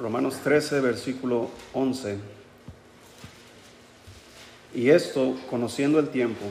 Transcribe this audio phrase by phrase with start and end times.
[0.00, 2.16] Romanos 13, versículo 11.
[4.74, 6.46] Y esto, conociendo el tiempo,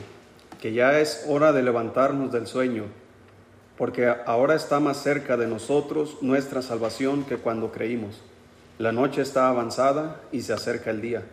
[0.60, 2.84] que ya es hora de levantarnos del sueño,
[3.76, 8.20] porque ahora está más cerca de nosotros nuestra salvación que cuando creímos.
[8.78, 11.24] La noche está avanzada y se acerca el día.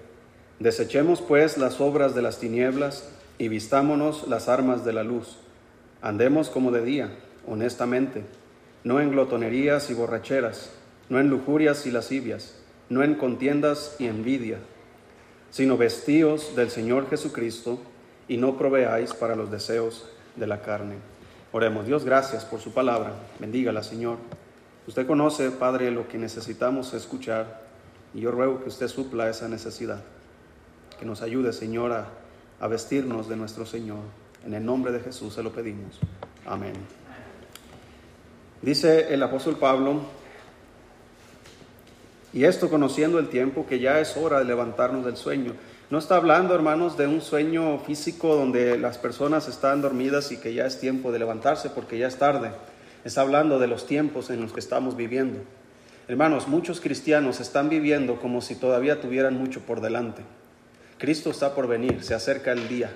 [0.60, 5.38] Desechemos pues las obras de las tinieblas y vistámonos las armas de la luz.
[6.02, 7.12] Andemos como de día,
[7.46, 8.24] honestamente,
[8.84, 10.72] no en glotonerías y borracheras,
[11.10, 12.56] no en lujurias y lascivias,
[12.90, 14.60] no en contiendas y envidia,
[15.52, 17.80] sino vestíos del Señor Jesucristo
[18.28, 20.96] y no proveáis para los deseos de la carne.
[21.52, 23.14] Oremos, Dios, gracias por su palabra.
[23.40, 24.18] Bendígala, Señor.
[24.86, 27.68] Usted conoce, Padre, lo que necesitamos escuchar
[28.14, 30.02] y yo ruego que usted supla esa necesidad
[31.00, 31.92] que nos ayude, Señor,
[32.60, 34.00] a, vestirnos de nuestro Señor.
[34.46, 36.00] En el nombre de Jesús se lo pedimos.
[36.46, 36.74] Amén.
[38.62, 40.02] Dice el apóstol Pablo,
[42.38, 45.54] y esto conociendo el tiempo, que ya es hora de levantarnos del sueño.
[45.90, 50.54] No está hablando, hermanos, de un sueño físico donde las personas están dormidas y que
[50.54, 52.52] ya es tiempo de levantarse porque ya es tarde.
[53.04, 55.40] Está hablando de los tiempos en los que estamos viviendo.
[56.08, 60.22] Hermanos, muchos cristianos están viviendo como si todavía tuvieran mucho por delante.
[61.00, 62.92] Cristo está por venir, se acerca el día,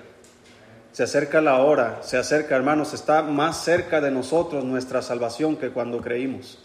[0.92, 5.70] se acerca la hora, se acerca, hermanos, está más cerca de nosotros nuestra salvación que
[5.70, 6.61] cuando creímos.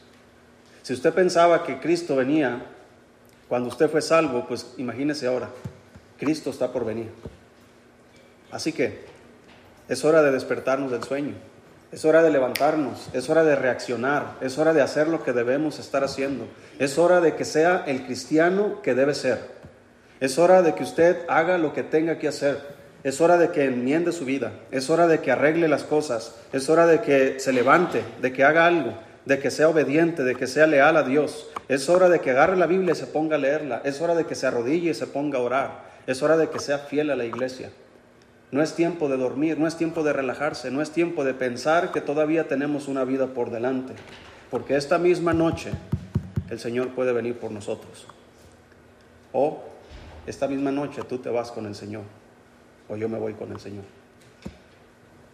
[0.88, 2.62] Si usted pensaba que Cristo venía
[3.50, 5.50] cuando usted fue salvo, pues imagínese ahora,
[6.18, 7.10] Cristo está por venir.
[8.52, 9.02] Así que
[9.90, 11.34] es hora de despertarnos del sueño,
[11.92, 15.78] es hora de levantarnos, es hora de reaccionar, es hora de hacer lo que debemos
[15.78, 16.48] estar haciendo,
[16.80, 19.40] es hora de que sea el cristiano que debe ser.
[20.22, 22.62] Es hora de que usted haga lo que tenga que hacer.
[23.04, 24.54] Es hora de que enmiende su vida.
[24.72, 26.34] Es hora de que arregle las cosas.
[26.54, 28.94] Es hora de que se levante, de que haga algo,
[29.28, 31.50] de que sea obediente, de que sea leal a Dios.
[31.68, 33.82] Es hora de que agarre la Biblia y se ponga a leerla.
[33.84, 35.84] Es hora de que se arrodille y se ponga a orar.
[36.08, 37.70] Es hora de que sea fiel a la iglesia.
[38.52, 41.92] No es tiempo de dormir, no es tiempo de relajarse, no es tiempo de pensar
[41.92, 43.96] que todavía tenemos una vida por delante.
[44.50, 45.72] Porque esta misma noche
[46.50, 48.08] el Señor puede venir por nosotros.
[49.34, 49.62] O
[50.26, 52.04] esta misma noche tú te vas con el Señor
[52.88, 53.84] o yo me voy con el Señor.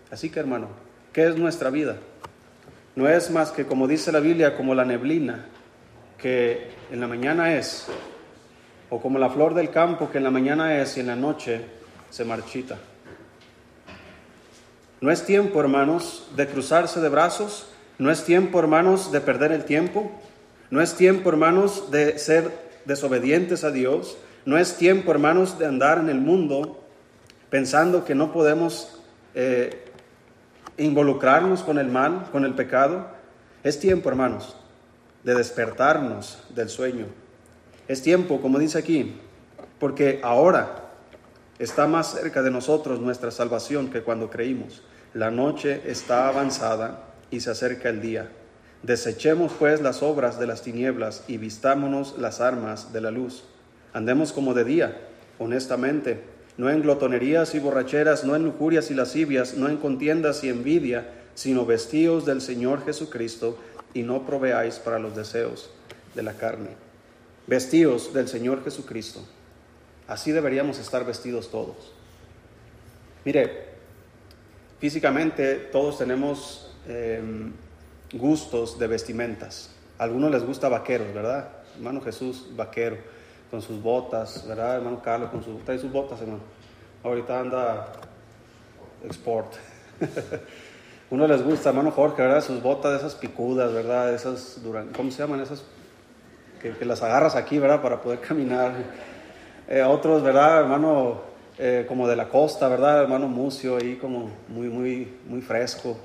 [0.10, 0.70] Así que hermano,
[1.12, 1.98] ¿qué es nuestra vida?
[2.96, 5.46] No es más que, como dice la Biblia, como la neblina,
[6.18, 7.88] que en la mañana es,
[8.90, 11.62] o como la flor del campo, que en la mañana es y en la noche
[12.10, 12.78] se marchita.
[15.02, 17.68] No es tiempo, hermanos, de cruzarse de brazos,
[17.98, 20.12] no es tiempo, hermanos, de perder el tiempo,
[20.70, 22.52] no es tiempo, hermanos, de ser
[22.86, 26.84] desobedientes a Dios, no es tiempo, hermanos, de andar en el mundo
[27.50, 29.00] pensando que no podemos
[29.36, 29.84] eh,
[30.78, 33.08] involucrarnos con el mal, con el pecado.
[33.64, 34.56] Es tiempo, hermanos,
[35.24, 37.06] de despertarnos del sueño.
[37.88, 39.20] Es tiempo, como dice aquí,
[39.80, 40.92] porque ahora
[41.60, 44.84] está más cerca de nosotros nuestra salvación que cuando creímos.
[45.14, 48.30] La noche está avanzada y se acerca el día.
[48.82, 53.44] Desechemos pues las obras de las tinieblas y vistámonos las armas de la luz.
[53.94, 54.98] Andemos como de día,
[55.40, 56.22] honestamente,
[56.58, 61.10] no en glotonerías y borracheras, no en lujurias y lascivias, no en contiendas y envidia,
[61.36, 63.58] sino vestidos del Señor Jesucristo
[63.94, 65.70] y no proveáis para los deseos
[66.14, 66.70] de la carne.
[67.48, 69.22] Vestidos del Señor Jesucristo.
[70.08, 71.92] Así deberíamos estar vestidos todos.
[73.26, 73.66] Mire,
[74.80, 77.52] físicamente todos tenemos em,
[78.14, 79.72] gustos de vestimentas.
[79.98, 81.50] A algunos les gusta vaqueros, ¿verdad?
[81.76, 82.98] Hermano Jesús, vaquero
[83.54, 85.30] con sus botas, ¿verdad, hermano Carlos?
[85.30, 86.40] Con sus, trae sus botas, hermano.
[87.04, 87.86] Ahorita anda
[89.06, 89.54] export.
[91.12, 92.44] Uno les gusta, hermano Jorge, ¿verdad?
[92.44, 94.12] Sus botas, esas picudas, ¿verdad?
[94.12, 94.60] Esas,
[94.96, 95.42] ¿cómo se llaman?
[95.42, 95.64] Esas
[96.60, 97.80] que, las agarras aquí, ¿verdad?
[97.80, 98.74] Para poder caminar.
[99.68, 101.22] Eh, otros, ¿verdad, hermano?
[101.60, 103.04] Eh, como de la costa, ¿verdad?
[103.04, 105.96] Hermano Mucio, ahí como muy, muy, muy fresco.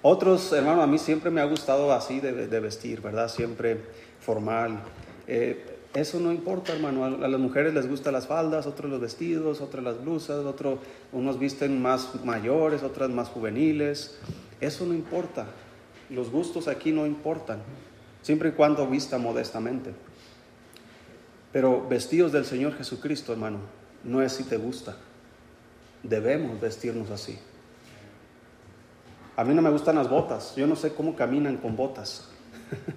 [0.00, 3.28] Otros, hermano, a mí siempre me ha gustado así de, de vestir, ¿verdad?
[3.28, 3.78] Siempre
[4.20, 4.80] formal.
[5.26, 7.04] Eh, eso no importa, hermano.
[7.04, 10.80] A las mujeres les gustan las faldas, otros los vestidos, otras las blusas, otros
[11.12, 14.18] unos visten más mayores, otras más juveniles.
[14.60, 15.46] Eso no importa.
[16.10, 17.60] Los gustos aquí no importan,
[18.22, 19.92] siempre y cuando vista modestamente.
[21.52, 23.58] Pero vestidos del Señor Jesucristo, hermano,
[24.02, 24.96] no es si te gusta.
[26.02, 27.38] Debemos vestirnos así.
[29.36, 30.56] A mí no me gustan las botas.
[30.56, 32.28] Yo no sé cómo caminan con botas.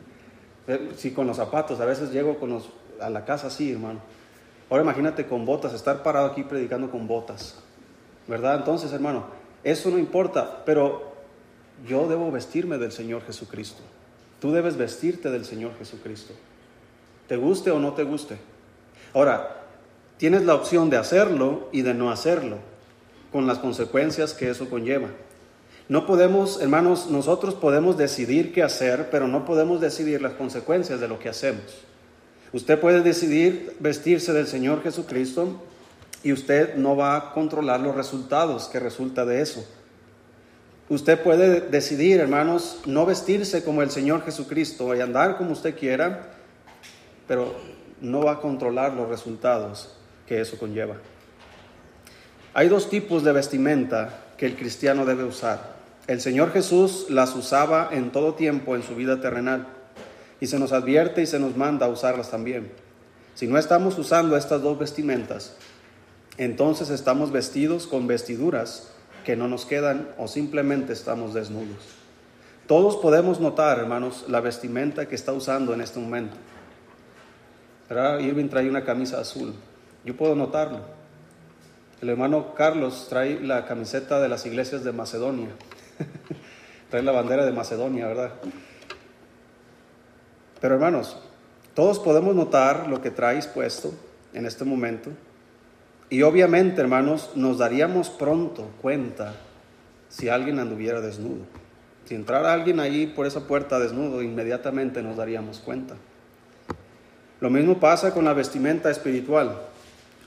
[0.97, 1.79] sí, con los zapatos.
[1.79, 2.69] A veces llego con los
[3.01, 3.99] a la casa así, hermano.
[4.69, 7.55] Ahora imagínate con botas, estar parado aquí predicando con botas,
[8.27, 8.57] ¿verdad?
[8.57, 9.25] Entonces, hermano,
[9.63, 11.13] eso no importa, pero
[11.85, 13.81] yo debo vestirme del Señor Jesucristo.
[14.39, 16.33] Tú debes vestirte del Señor Jesucristo.
[17.27, 18.37] te guste o no te guste.
[19.13, 19.63] Ahora,
[20.17, 22.57] tienes la opción de hacerlo y de no hacerlo,
[23.31, 25.09] con las consecuencias que eso conlleva.
[25.89, 31.07] No podemos, hermanos, nosotros podemos decidir qué hacer, pero no podemos decidir las consecuencias de
[31.07, 31.83] lo que hacemos.
[32.53, 35.61] Usted puede decidir vestirse del Señor Jesucristo
[36.23, 39.65] y usted no va a controlar los resultados que resulta de eso.
[40.89, 46.31] Usted puede decidir, hermanos, no vestirse como el Señor Jesucristo y andar como usted quiera,
[47.27, 47.53] pero
[47.99, 49.93] no va a controlar los resultados
[50.25, 50.95] que eso conlleva.
[52.53, 55.75] Hay dos tipos de vestimenta que el cristiano debe usar.
[56.07, 59.67] El Señor Jesús las usaba en todo tiempo en su vida terrenal
[60.39, 62.71] y se nos advierte y se nos manda a usarlas también.
[63.35, 65.55] Si no estamos usando estas dos vestimentas,
[66.37, 68.91] entonces estamos vestidos con vestiduras
[69.25, 71.77] que no nos quedan o simplemente estamos desnudos.
[72.67, 76.35] Todos podemos notar, hermanos, la vestimenta que está usando en este momento.
[77.89, 79.53] Irving trae una camisa azul.
[80.03, 80.81] Yo puedo notarlo.
[82.01, 85.49] El hermano Carlos trae la camiseta de las iglesias de Macedonia.
[86.89, 88.33] trae la bandera de Macedonia, ¿verdad?
[90.59, 91.17] Pero hermanos,
[91.73, 93.93] todos podemos notar lo que traes puesto
[94.33, 95.11] en este momento.
[96.09, 99.35] Y obviamente, hermanos, nos daríamos pronto cuenta
[100.09, 101.45] si alguien anduviera desnudo.
[102.05, 105.95] Si entrara alguien ahí por esa puerta desnudo, inmediatamente nos daríamos cuenta.
[107.41, 109.59] Lo mismo pasa con la vestimenta espiritual.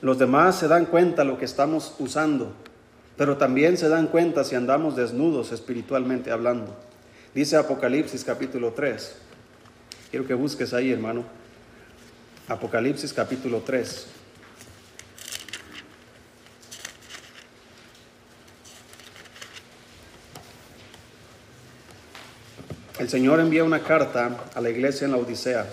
[0.03, 2.53] Los demás se dan cuenta lo que estamos usando,
[3.17, 6.77] pero también se dan cuenta si andamos desnudos espiritualmente hablando.
[7.35, 9.30] Dice Apocalipsis capítulo 3.
[10.11, 11.25] Quiero que busques ahí, hermano.
[12.49, 14.07] Apocalipsis capítulo 3.
[22.99, 25.67] El Señor envía una carta a la iglesia en la Odisea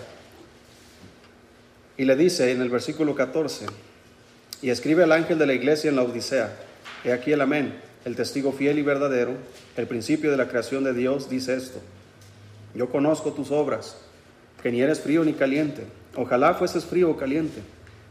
[1.96, 3.66] y le dice en el versículo 14,
[4.62, 6.56] y escribe al ángel de la iglesia en la Odisea,
[7.04, 7.74] he aquí el amén,
[8.04, 9.32] el testigo fiel y verdadero,
[9.76, 11.80] el principio de la creación de Dios, dice esto,
[12.74, 13.96] yo conozco tus obras,
[14.62, 15.84] que ni eres frío ni caliente,
[16.16, 17.60] ojalá fueses frío o caliente,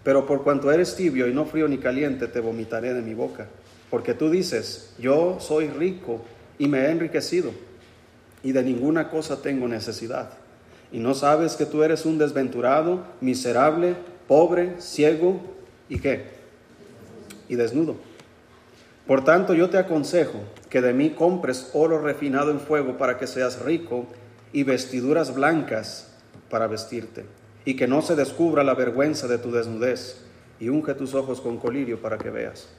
[0.04, 3.48] pero por cuanto eres tibio y no frío ni caliente, te vomitaré de mi boca,
[3.90, 6.24] porque tú dices, yo soy rico
[6.58, 7.52] y me he enriquecido,
[8.44, 10.30] y de ninguna cosa tengo necesidad
[10.92, 13.96] y no sabes que tú eres un desventurado, miserable,
[14.28, 15.42] pobre, ciego
[15.90, 16.26] y qué?
[17.50, 17.96] Y desnudo.
[19.06, 20.40] Por tanto, yo te aconsejo
[20.70, 24.06] que de mí compres oro refinado en fuego para que seas rico
[24.54, 26.17] y vestiduras blancas
[26.50, 27.26] para vestirte,
[27.66, 30.24] y que no se descubra la vergüenza de tu desnudez,
[30.60, 32.70] y unge tus ojos con colirio para que veas.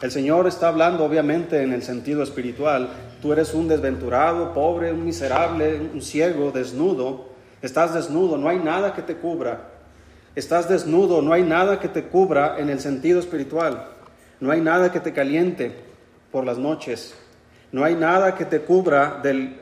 [0.00, 2.88] El Señor está hablando obviamente en el sentido espiritual.
[3.20, 7.26] Tú eres un desventurado, pobre, un miserable, un ciego, desnudo.
[7.62, 9.70] Estás desnudo, no hay nada que te cubra.
[10.36, 13.88] Estás desnudo, no hay nada que te cubra en el sentido espiritual.
[14.38, 15.74] No hay nada que te caliente
[16.30, 17.14] por las noches.
[17.72, 19.56] No hay nada que te cubra del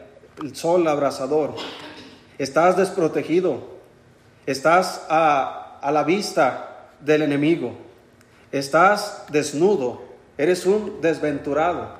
[0.53, 1.55] sol abrasador.
[2.38, 3.77] Estás desprotegido.
[4.47, 7.77] Estás a, a la vista del enemigo.
[8.53, 10.03] Estás desnudo.
[10.38, 11.94] Eres un desventurado.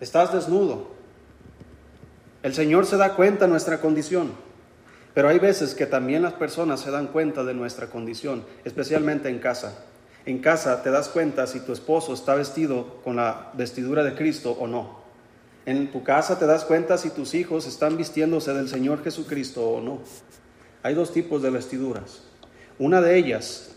[0.00, 0.94] Estás desnudo.
[2.42, 4.32] El Señor se da cuenta de nuestra condición.
[5.14, 9.38] Pero hay veces que también las personas se dan cuenta de nuestra condición, especialmente en
[9.38, 9.84] casa.
[10.26, 14.52] En casa te das cuenta si tu esposo está vestido con la vestidura de Cristo
[14.52, 15.05] o no.
[15.66, 19.80] En tu casa te das cuenta si tus hijos están vistiéndose del Señor Jesucristo o
[19.80, 19.98] no.
[20.82, 22.22] Hay dos tipos de vestiduras.
[22.78, 23.72] Una de ellas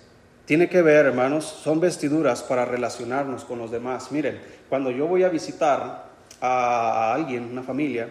[0.46, 4.12] tiene que ver, hermanos, son vestiduras para relacionarnos con los demás.
[4.12, 8.10] Miren, cuando yo voy a visitar a alguien, una familia,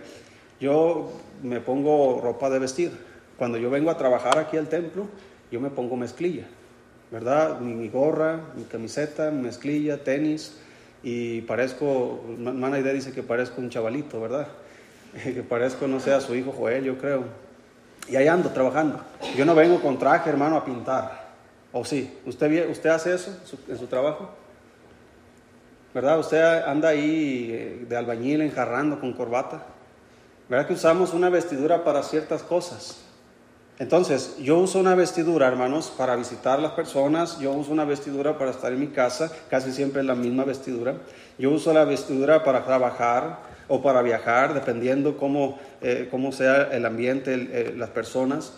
[0.60, 2.90] yo me pongo ropa de vestir.
[3.36, 5.06] Cuando yo vengo a trabajar aquí al templo,
[5.50, 6.46] yo me pongo mezclilla,
[7.10, 7.60] ¿verdad?
[7.60, 10.58] Mi, gorra, mi camiseta, mi mezclilla, tenis,
[11.02, 14.48] y parezco, hermana idea dice que parezco un chavalito, ¿verdad?
[15.22, 17.24] que parezco, no sé, a su hijo Joel, yo creo.
[18.08, 19.00] Y ahí ando trabajando.
[19.36, 21.28] Yo no vengo con traje, hermano, a pintar.
[21.72, 22.18] ¿O sí?
[22.24, 23.36] ¿Usted, usted hace eso
[23.68, 24.30] en su trabajo?
[25.92, 26.18] ¿Verdad?
[26.18, 29.62] Usted anda ahí eh, de albañil enjarrando con corbata.
[30.48, 33.04] ¿Verdad que usamos una vestidura para ciertas cosas?
[33.78, 38.50] Entonces, yo uso una vestidura, hermanos, para visitar las personas, yo uso una vestidura para
[38.50, 40.96] estar en mi casa, casi siempre la misma vestidura.
[41.38, 46.86] Yo uso la vestidura para trabajar o para viajar, dependiendo cómo, eh, cómo sea el
[46.86, 48.54] ambiente, las personas.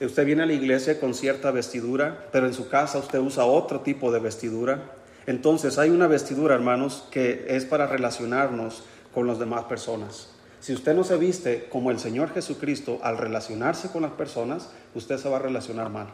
[0.00, 3.80] Usted viene a la iglesia con cierta vestidura, pero en su casa usted usa otro
[3.80, 4.90] tipo de vestidura.
[5.26, 8.82] Entonces hay una vestidura, hermanos, que es para relacionarnos
[9.14, 10.33] con las demás personas.
[10.64, 15.18] Si usted no se viste como el Señor Jesucristo al relacionarse con las personas, usted
[15.18, 16.06] se va a relacionar mal.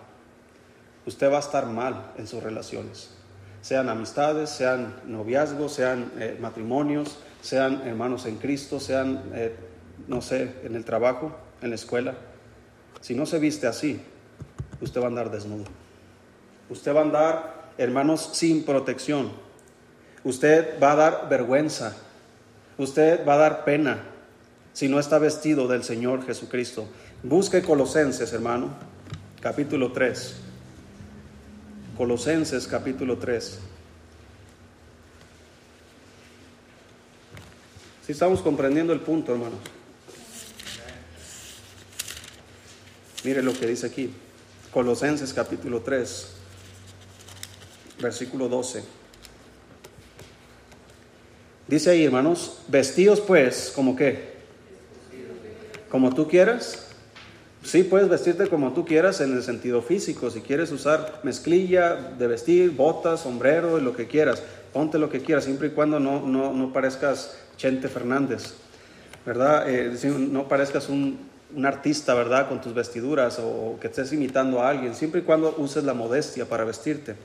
[1.06, 3.12] usted va a estar mal en sus relaciones.
[3.62, 9.54] Sean amistades, sean noviazgos, sean eh, matrimonios, sean hermanos en Cristo, sean, eh,
[10.08, 11.30] no sé, en el trabajo,
[11.62, 12.14] en la escuela.
[13.00, 14.00] Si no se viste así,
[14.80, 15.66] usted va a andar desnudo.
[16.68, 19.30] Usted va a andar, hermanos, sin protección.
[20.24, 21.94] Usted va a dar vergüenza.
[22.78, 24.09] Usted va a dar pena
[24.80, 26.88] si no está vestido del Señor Jesucristo.
[27.22, 28.70] Busque Colosenses, hermano,
[29.42, 30.36] capítulo 3.
[31.98, 33.58] Colosenses, capítulo 3.
[38.06, 39.58] Si estamos comprendiendo el punto, hermanos.
[43.22, 44.10] Mire lo que dice aquí.
[44.72, 46.26] Colosenses capítulo 3,
[48.00, 48.82] versículo 12.
[51.68, 54.29] Dice ahí, hermanos, vestidos pues, como qué?
[55.90, 56.86] Como tú quieras.
[57.62, 60.30] Sí, puedes vestirte como tú quieras en el sentido físico.
[60.30, 64.42] Si quieres usar mezclilla de vestir, botas, sombrero, lo que quieras.
[64.72, 68.54] Ponte lo que quieras, siempre y cuando no, no, no parezcas Chente Fernández,
[69.26, 69.68] ¿verdad?
[69.68, 69.92] Eh,
[70.30, 71.18] no parezcas un,
[71.54, 72.48] un, artista, ¿verdad?
[72.48, 76.46] Con tus vestiduras o que estés imitando a alguien, siempre y cuando uses la modestia
[76.46, 77.16] para vestirte.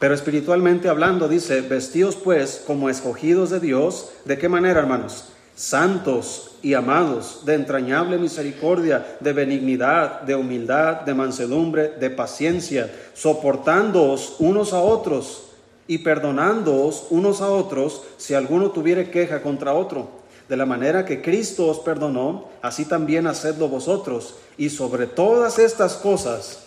[0.00, 5.32] Pero espiritualmente hablando, dice, vestidos pues como escogidos de Dios, ¿de qué manera, hermanos?
[5.60, 14.36] Santos y amados, de entrañable misericordia, de benignidad, de humildad, de mansedumbre, de paciencia, soportándoos
[14.38, 15.50] unos a otros
[15.86, 20.08] y perdonándoos unos a otros si alguno tuviere queja contra otro.
[20.48, 24.36] De la manera que Cristo os perdonó, así también hacedlo vosotros.
[24.56, 26.60] Y sobre todas estas cosas,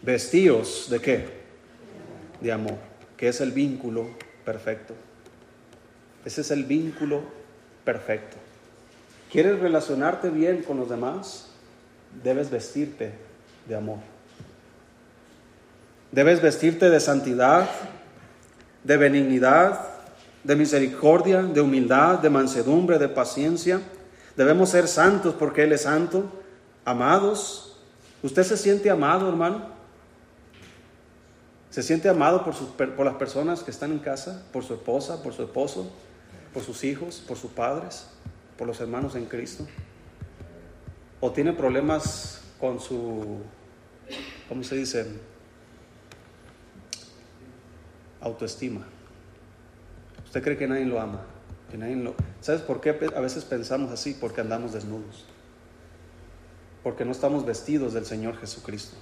[0.00, 1.28] vestíos de qué?
[2.40, 2.78] De amor,
[3.18, 4.06] que es el vínculo
[4.42, 4.94] perfecto.
[6.24, 7.45] Ese es el vínculo
[7.86, 8.36] perfecto.
[9.30, 11.46] ¿Quieres relacionarte bien con los demás?
[12.22, 13.14] Debes vestirte
[13.66, 14.00] de amor.
[16.10, 17.68] Debes vestirte de santidad,
[18.82, 19.80] de benignidad,
[20.42, 23.80] de misericordia, de humildad, de mansedumbre, de paciencia.
[24.36, 26.24] Debemos ser santos porque Él es santo,
[26.84, 27.78] amados.
[28.22, 29.66] ¿Usted se siente amado, hermano?
[31.70, 32.54] ¿Se siente amado por,
[32.96, 34.42] por las personas que están en casa?
[34.52, 35.92] ¿Por su esposa, por su esposo,
[36.56, 38.06] por sus hijos, por sus padres,
[38.56, 39.66] por los hermanos en Cristo?
[41.20, 43.40] ¿O tiene problemas con su,
[44.48, 45.06] ¿cómo se dice?
[48.22, 48.86] autoestima.
[50.24, 51.26] Usted cree que nadie lo ama,
[51.70, 52.14] que nadie lo...
[52.40, 54.16] ¿Sabes por qué a veces pensamos así?
[54.18, 55.26] Porque andamos desnudos.
[56.82, 58.96] Porque no estamos vestidos del Señor Jesucristo.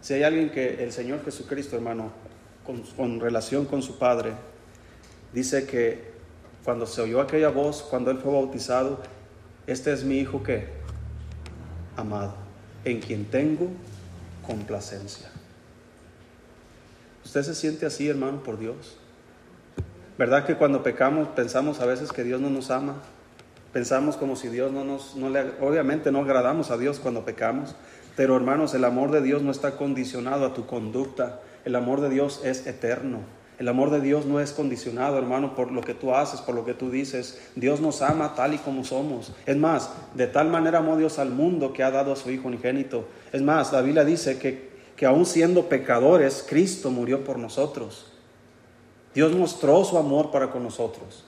[0.00, 2.10] Si hay alguien que el Señor Jesucristo, hermano,
[2.66, 4.32] con, con relación con su Padre,
[5.32, 6.09] dice que
[6.64, 9.00] cuando se oyó aquella voz, cuando Él fue bautizado,
[9.66, 10.68] este es mi Hijo que,
[11.96, 12.34] amado,
[12.84, 13.68] en quien tengo
[14.46, 15.30] complacencia.
[17.24, 18.96] ¿Usted se siente así, hermano, por Dios?
[20.18, 22.96] ¿Verdad que cuando pecamos pensamos a veces que Dios no nos ama?
[23.72, 27.76] Pensamos como si Dios no nos, no le, obviamente no agradamos a Dios cuando pecamos,
[28.16, 32.10] pero hermanos, el amor de Dios no está condicionado a tu conducta, el amor de
[32.10, 33.20] Dios es eterno.
[33.60, 36.64] El amor de Dios no es condicionado, hermano, por lo que tú haces, por lo
[36.64, 37.40] que tú dices.
[37.54, 39.32] Dios nos ama tal y como somos.
[39.46, 42.48] Es más, de tal manera amó Dios al mundo que ha dado a su Hijo
[42.48, 43.04] unigénito.
[43.32, 48.12] Es más, la Biblia dice que que aún siendo pecadores, Cristo murió por nosotros.
[49.14, 51.24] Dios mostró su amor para con nosotros.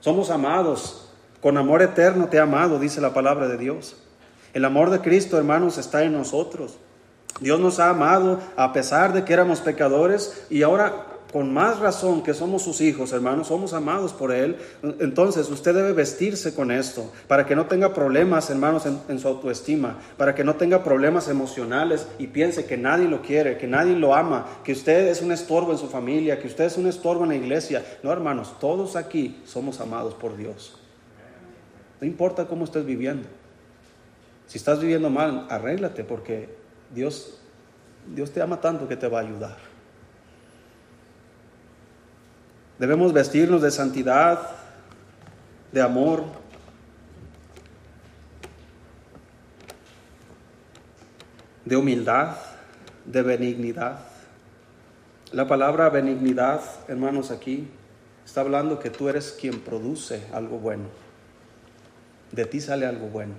[0.00, 1.10] Somos amados,
[1.42, 3.98] con amor eterno te he amado, dice la palabra de Dios.
[4.54, 6.78] El amor de Cristo, hermanos, está en nosotros.
[7.38, 12.22] Dios nos ha amado a pesar de que éramos pecadores y ahora con más razón
[12.22, 14.56] que somos sus hijos, hermanos, somos amados por Él.
[15.00, 19.98] Entonces usted debe vestirse con esto para que no tenga problemas, hermanos, en, su autoestima,
[20.16, 24.14] para que no tenga problemas emocionales y piense que nadie lo quiere, que nadie lo
[24.14, 27.28] ama, que usted es un estorbo en su familia, que usted es un estorbo en
[27.28, 27.84] la iglesia.
[28.02, 30.78] No, hermanos, todos aquí somos amados por Dios.
[32.00, 33.28] No importa cómo estés viviendo.
[34.46, 36.48] Si estás viviendo mal, arréglate porque
[36.94, 37.40] Dios,
[38.14, 39.75] Dios te ama tanto que te va a ayudar.
[42.78, 44.50] Debemos vestirnos de santidad,
[45.72, 46.24] de amor.
[51.66, 52.36] de humildad,
[53.04, 53.98] de benignidad.
[55.32, 57.68] La palabra benignidad, hermanos, aquí
[58.24, 60.84] está hablando que tú eres quien produce algo bueno.
[62.30, 63.34] De ti sale algo bueno.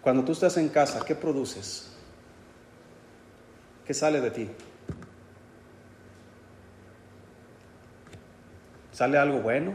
[0.00, 1.90] Cuando tú estás en casa, ¿qué produces?
[3.84, 4.48] ¿Qué sale de ti?
[8.94, 9.72] Sale algo bueno,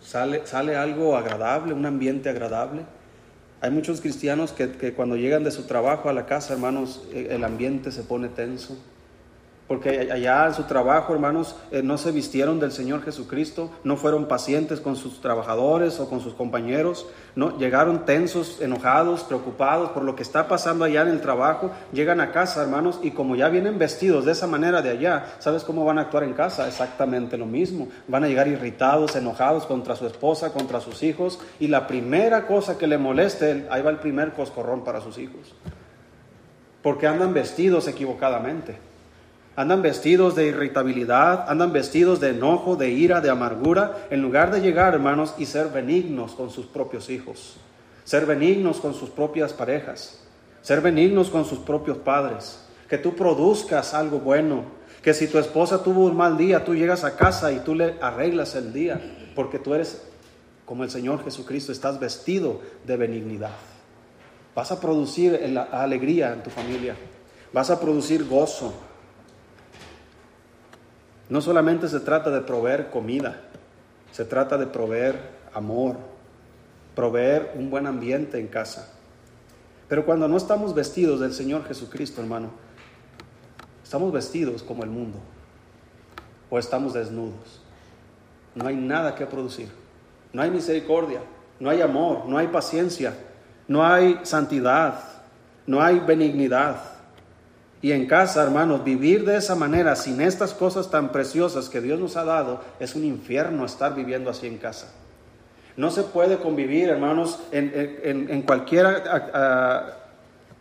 [0.00, 2.82] sale, sale algo agradable, un ambiente agradable.
[3.60, 7.28] Hay muchos cristianos que, que cuando llegan de su trabajo a la casa, hermanos, eh,
[7.30, 8.78] el ambiente se pone tenso.
[9.66, 14.26] Porque allá en su trabajo, hermanos, eh, no se vistieron del Señor Jesucristo, no fueron
[14.26, 20.16] pacientes con sus trabajadores o con sus compañeros, no llegaron tensos, enojados, preocupados por lo
[20.16, 23.78] que está pasando allá en el trabajo, llegan a casa, hermanos, y como ya vienen
[23.78, 26.68] vestidos de esa manera de allá, ¿sabes cómo van a actuar en casa?
[26.68, 27.88] Exactamente lo mismo.
[28.06, 32.76] Van a llegar irritados, enojados contra su esposa, contra sus hijos, y la primera cosa
[32.76, 35.54] que le moleste, ahí va el primer coscorrón para sus hijos.
[36.82, 38.93] Porque andan vestidos equivocadamente.
[39.56, 44.60] Andan vestidos de irritabilidad, andan vestidos de enojo, de ira, de amargura, en lugar de
[44.60, 47.56] llegar, hermanos, y ser benignos con sus propios hijos,
[48.02, 50.20] ser benignos con sus propias parejas,
[50.60, 54.64] ser benignos con sus propios padres, que tú produzcas algo bueno,
[55.02, 57.94] que si tu esposa tuvo un mal día, tú llegas a casa y tú le
[58.00, 59.00] arreglas el día,
[59.36, 60.02] porque tú eres
[60.64, 63.52] como el Señor Jesucristo, estás vestido de benignidad.
[64.54, 65.38] Vas a producir
[65.70, 66.96] alegría en tu familia,
[67.52, 68.72] vas a producir gozo,
[71.28, 73.40] no solamente se trata de proveer comida,
[74.12, 75.18] se trata de proveer
[75.52, 75.96] amor,
[76.94, 78.92] proveer un buen ambiente en casa.
[79.88, 82.50] Pero cuando no estamos vestidos del Señor Jesucristo, hermano,
[83.82, 85.18] estamos vestidos como el mundo
[86.50, 87.60] o estamos desnudos.
[88.54, 89.68] No hay nada que producir.
[90.34, 91.20] No hay misericordia,
[91.60, 93.14] no hay amor, no hay paciencia,
[93.68, 95.00] no hay santidad,
[95.64, 96.76] no hay benignidad.
[97.84, 102.00] Y en casa, hermanos, vivir de esa manera, sin estas cosas tan preciosas que Dios
[102.00, 104.90] nos ha dado, es un infierno estar viviendo así en casa.
[105.76, 109.02] No se puede convivir, hermanos, en, cualquier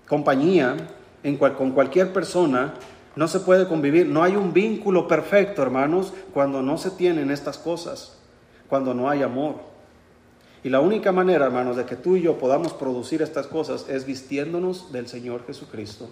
[0.06, 0.76] compañía,
[1.24, 2.74] en con cualquier persona,
[3.16, 4.06] no se puede convivir.
[4.06, 8.18] No hay un vínculo perfecto, hermanos, cuando no se tienen estas cosas,
[8.68, 9.62] cuando no hay amor.
[10.62, 14.06] Y la única manera, hermanos, de que tú y yo podamos producir estas cosas es
[14.06, 16.10] vistiéndonos del Señor Jesucristo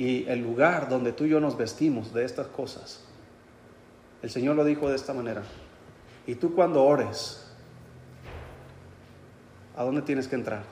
[0.00, 3.02] y el lugar donde tú y yo nos vestimos de estas cosas.
[4.22, 5.42] El Señor lo dijo de esta manera.
[6.26, 7.44] Y tú cuando ores,
[9.76, 10.62] ¿a dónde tienes que entrar?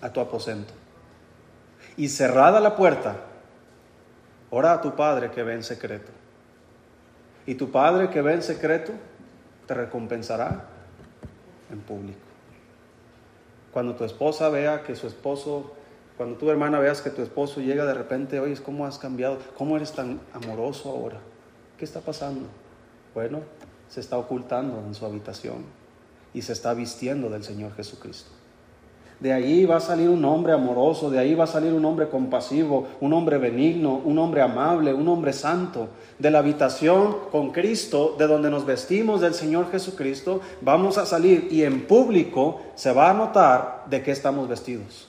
[0.00, 0.72] A tu aposento.
[1.96, 3.16] Y cerrada la puerta,
[4.50, 6.12] ora a tu Padre que ve en secreto.
[7.46, 8.92] Y tu Padre que ve en secreto
[9.66, 10.68] te recompensará
[11.68, 12.20] en público.
[13.72, 15.81] Cuando tu esposa vea que su esposo
[16.22, 19.38] cuando tu hermana veas que tu esposo llega de repente, oye, ¿cómo has cambiado?
[19.58, 21.18] ¿Cómo eres tan amoroso ahora?
[21.76, 22.46] ¿Qué está pasando?
[23.12, 23.40] Bueno,
[23.88, 25.64] se está ocultando en su habitación
[26.32, 28.30] y se está vistiendo del Señor Jesucristo.
[29.18, 32.08] De ahí va a salir un hombre amoroso, de ahí va a salir un hombre
[32.08, 35.88] compasivo, un hombre benigno, un hombre amable, un hombre santo.
[36.20, 41.48] De la habitación con Cristo, de donde nos vestimos del Señor Jesucristo, vamos a salir
[41.50, 45.08] y en público se va a notar de qué estamos vestidos.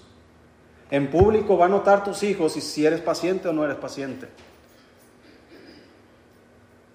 [0.92, 4.28] En público va a notar tus hijos si eres paciente o no eres paciente.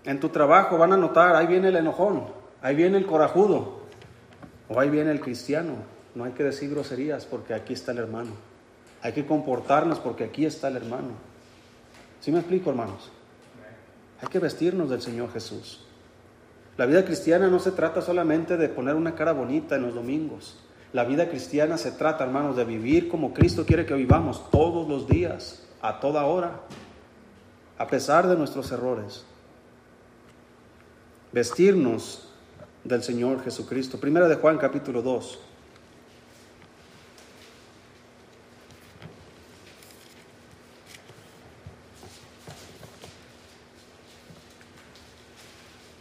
[0.04, 2.24] En tu trabajo van a notar, ahí viene el enojón,
[2.62, 3.80] ahí viene el corajudo,
[4.68, 5.74] o ahí viene el cristiano.
[6.14, 8.30] No hay que decir groserías porque aquí está el hermano.
[9.02, 11.10] Hay que comportarnos porque aquí está el hermano.
[12.20, 13.10] ¿Sí me explico, hermanos?
[14.20, 15.84] Hay que vestirnos del Señor Jesús.
[16.76, 20.58] La vida cristiana no se trata solamente de poner una cara bonita en los domingos.
[20.92, 25.06] La vida cristiana se trata, hermanos, de vivir como Cristo quiere que vivamos todos los
[25.06, 26.60] días, a toda hora,
[27.76, 29.24] a pesar de nuestros errores.
[31.30, 32.28] Vestirnos
[32.84, 34.00] del Señor Jesucristo.
[34.00, 35.38] Primera de Juan capítulo 2.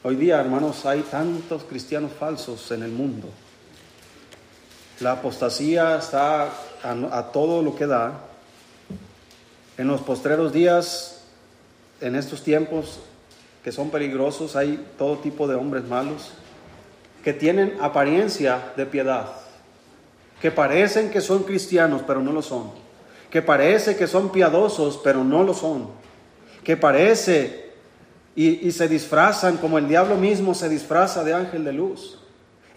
[0.04, 3.28] Hoy día, hermanos, hay tantos cristianos falsos en el mundo.
[5.00, 6.50] La apostasía está
[6.84, 8.14] a, todo lo que da.
[9.78, 11.22] En los postreros días,
[12.02, 13.00] en estos tiempos
[13.64, 16.32] que son peligrosos, hay todo tipo de hombres malos
[17.24, 19.28] que tienen apariencia de piedad,
[20.42, 22.72] que parecen que son cristianos, pero no lo son,
[23.30, 25.90] que parece que son piadosos, pero no lo son,
[26.64, 27.72] que parece
[28.36, 32.18] y, y se disfrazan como el diablo mismo se disfraza de ángel de luz.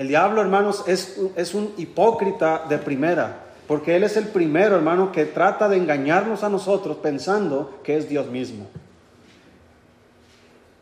[0.00, 3.36] El diablo, hermanos, es, es un hipócrita de primera,
[3.68, 8.08] porque él es el primero, hermano, que trata de engañarnos a nosotros pensando que es
[8.08, 8.66] Dios mismo.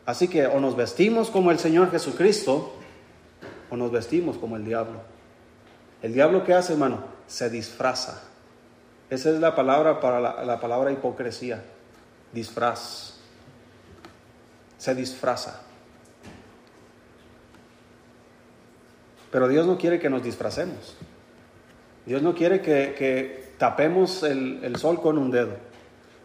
[0.07, 2.73] Así que o nos vestimos como el Señor Jesucristo,
[3.69, 5.01] o nos vestimos como el diablo.
[6.01, 8.23] El diablo que hace, hermano, se disfraza.
[9.11, 11.65] Esa es la palabra para la, la palabra hipocresía,
[12.33, 13.15] disfraz.
[14.79, 15.63] Se disfraza.
[19.31, 20.97] Pero Dios no quiere que nos disfracemos.
[22.07, 25.57] Dios no quiere que, tapemos el, sol con un dedo.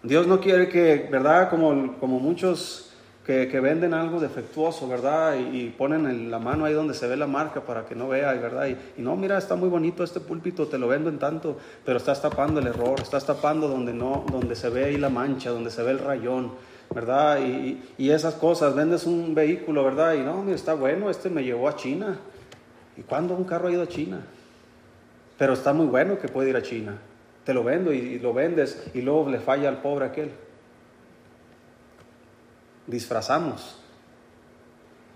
[0.02, 1.50] Dios no quiere que, ¿verdad?
[1.50, 2.94] Como, como muchos
[3.26, 5.36] que, venden algo defectuoso, ¿verdad?
[5.38, 8.68] Y, ponen la mano ahí donde se ve la marca para que no vea, ¿verdad?
[8.98, 12.22] Y, no, mira, está muy bonito este púlpito, te lo vendo en tanto, pero estás
[12.22, 15.84] tapando el error, estás tapando donde, no, donde se ve ahí la mancha, donde se
[15.84, 16.52] ve el rayón,
[16.94, 17.40] ¿verdad?
[17.40, 20.16] Y, esas cosas, vendes un vehículo, ¿verdad?
[20.16, 22.20] Y no, está bueno, este me llevó a China.
[22.98, 24.26] ¿Y cuándo un carro ha ido a China?
[25.38, 26.98] Pero está muy bueno que puede ir a China.
[27.44, 30.32] Te lo vendo y lo vendes y luego le falla al pobre aquel
[32.88, 33.78] disfrazamos.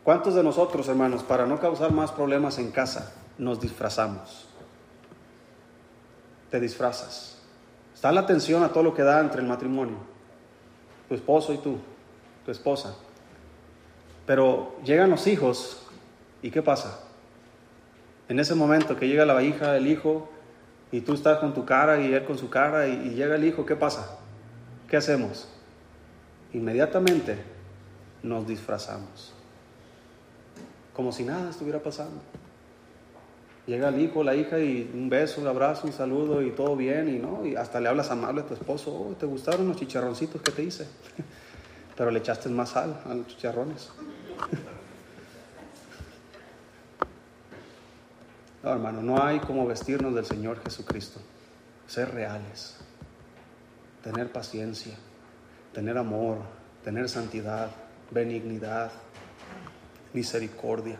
[0.04, 4.48] ¿Cuántos de nosotros, hermanos, para no causar más problemas en casa, nos disfrazamos?
[6.50, 7.40] Te disfrazas.
[7.94, 9.98] Está la atención a todo lo que da entre el matrimonio.
[11.10, 11.78] Tu esposo y tú,
[12.46, 12.96] tu esposa.
[14.26, 15.84] Pero llegan los hijos
[16.42, 17.07] y ¿qué pasa?
[18.30, 20.30] En ese momento que llega la hija, el hijo,
[20.92, 23.66] y tú estás con tu cara y él con su cara, y, llega el hijo,
[23.66, 24.18] ¿qué pasa?
[24.90, 25.48] ¿Qué hacemos?
[26.54, 27.38] Inmediatamente
[28.24, 29.34] nos disfrazamos.
[30.94, 32.22] Como si nada estuviera pasando.
[33.66, 37.14] Llega el hijo, la hija y un beso, un abrazo, un saludo y todo bien
[37.14, 40.42] y no, y hasta le hablas amable a tu esposo, oh, ¿te gustaron los chicharroncitos
[40.42, 40.88] que te hice?
[41.98, 43.90] Pero le echaste más sal a los chicharrones.
[48.64, 51.20] No, hermano, no hay como vestirnos del Señor Jesucristo.
[51.88, 52.78] Ser reales,
[54.04, 54.96] tener paciencia,
[55.74, 56.40] tener amor,
[56.84, 57.70] tener santidad,
[58.12, 58.92] benignidad,
[60.14, 60.98] misericordia.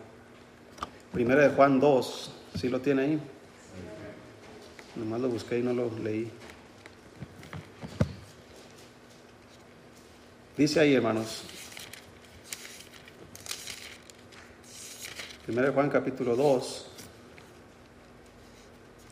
[1.12, 3.20] Primera de Juan 2, ¿sí lo tiene ahí?
[4.96, 6.30] Nomás lo busqué y no lo leí.
[10.56, 11.44] Dice ahí, hermanos.
[15.44, 16.87] Primera de Juan capítulo 2.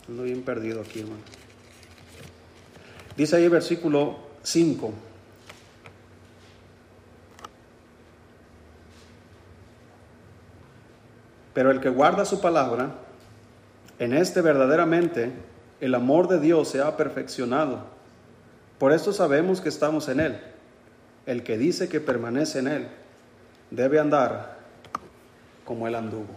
[0.09, 1.23] Ando bien perdido aquí, hermano.
[3.17, 4.93] Dice ahí versículo 5.
[11.55, 12.97] Pero el que guarda su palabra,
[13.99, 15.33] en este verdaderamente
[15.81, 17.81] el amor de Dios se ha perfeccionado.
[18.79, 20.41] Por esto sabemos que estamos en Él.
[21.25, 22.89] El que dice que permanece en Él
[23.71, 24.59] debe andar
[25.65, 26.29] como Él anduvo.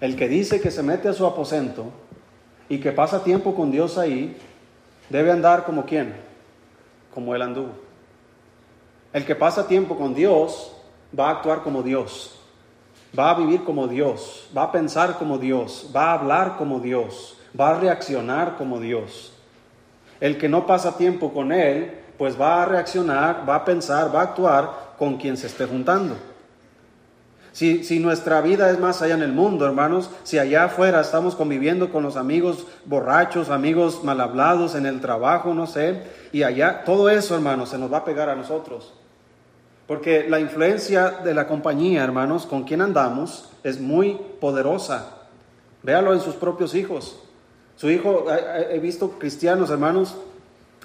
[0.00, 1.92] El que dice que se mete a su aposento
[2.70, 4.34] y que pasa tiempo con Dios ahí,
[5.10, 6.16] debe andar como quién?
[7.12, 7.72] Como Él anduvo.
[9.12, 10.72] El que pasa tiempo con Dios
[11.18, 12.40] va a actuar como Dios
[13.18, 17.36] va a vivir como Dios, va a pensar como Dios, va a hablar como Dios,
[17.58, 19.32] va a reaccionar como Dios.
[20.20, 24.20] El que no pasa tiempo con Él, pues va a reaccionar, va a pensar, va
[24.20, 26.16] a actuar con quien se esté juntando.
[27.52, 31.34] Si, si, nuestra vida es más allá en el mundo, hermanos, si allá afuera estamos
[31.34, 36.84] conviviendo con los amigos borrachos, amigos mal hablados en el trabajo, no sé, y allá,
[36.84, 38.94] todo eso, hermanos, se nos va a pegar a nosotros.
[39.88, 45.16] Porque la influencia de la compañía, hermanos, con quien andamos, es muy poderosa.
[45.82, 47.18] Véalo en sus propios hijos.
[47.74, 48.26] Su hijo,
[48.70, 50.16] he visto cristianos, hermanos,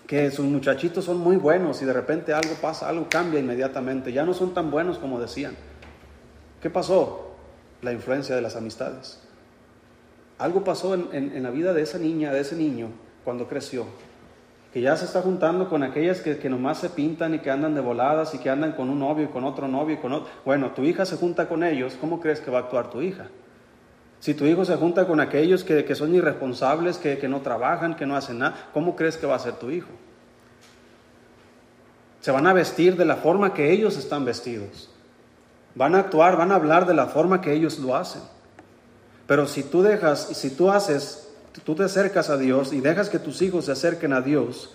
[0.07, 4.11] que sus muchachitos son muy buenos y de repente algo pasa, algo cambia inmediatamente.
[4.11, 5.55] Ya no son tan buenos como decían.
[6.65, 7.27] ¿Qué pasó?
[7.83, 9.19] La influencia de las amistades.
[10.39, 12.87] Algo pasó en, en la vida de esa niña, de ese niño,
[13.23, 13.85] cuando creció
[14.73, 17.75] que ya se está juntando con aquellas que, que, nomás se pintan y que andan
[17.75, 20.27] de voladas y que andan con un novio y con otro novio y con otro.
[20.43, 23.27] Bueno, tu hija se junta con ellos, ¿cómo crees que va a actuar tu hija?
[24.19, 27.95] Si tu hijo se junta con aquellos que, que son irresponsables, que, que no trabajan,
[27.95, 29.91] que no hacen nada, ¿cómo crees que va a ser tu hijo?
[32.21, 34.89] Se van a vestir de la forma que ellos están vestidos.
[35.75, 38.21] Van a actuar, van a hablar de la forma que ellos lo hacen.
[39.27, 41.25] Pero si tú dejas, si tú haces
[41.63, 44.71] tú te acercas a Dios y dejas que tus hijos se acerquen a Dios,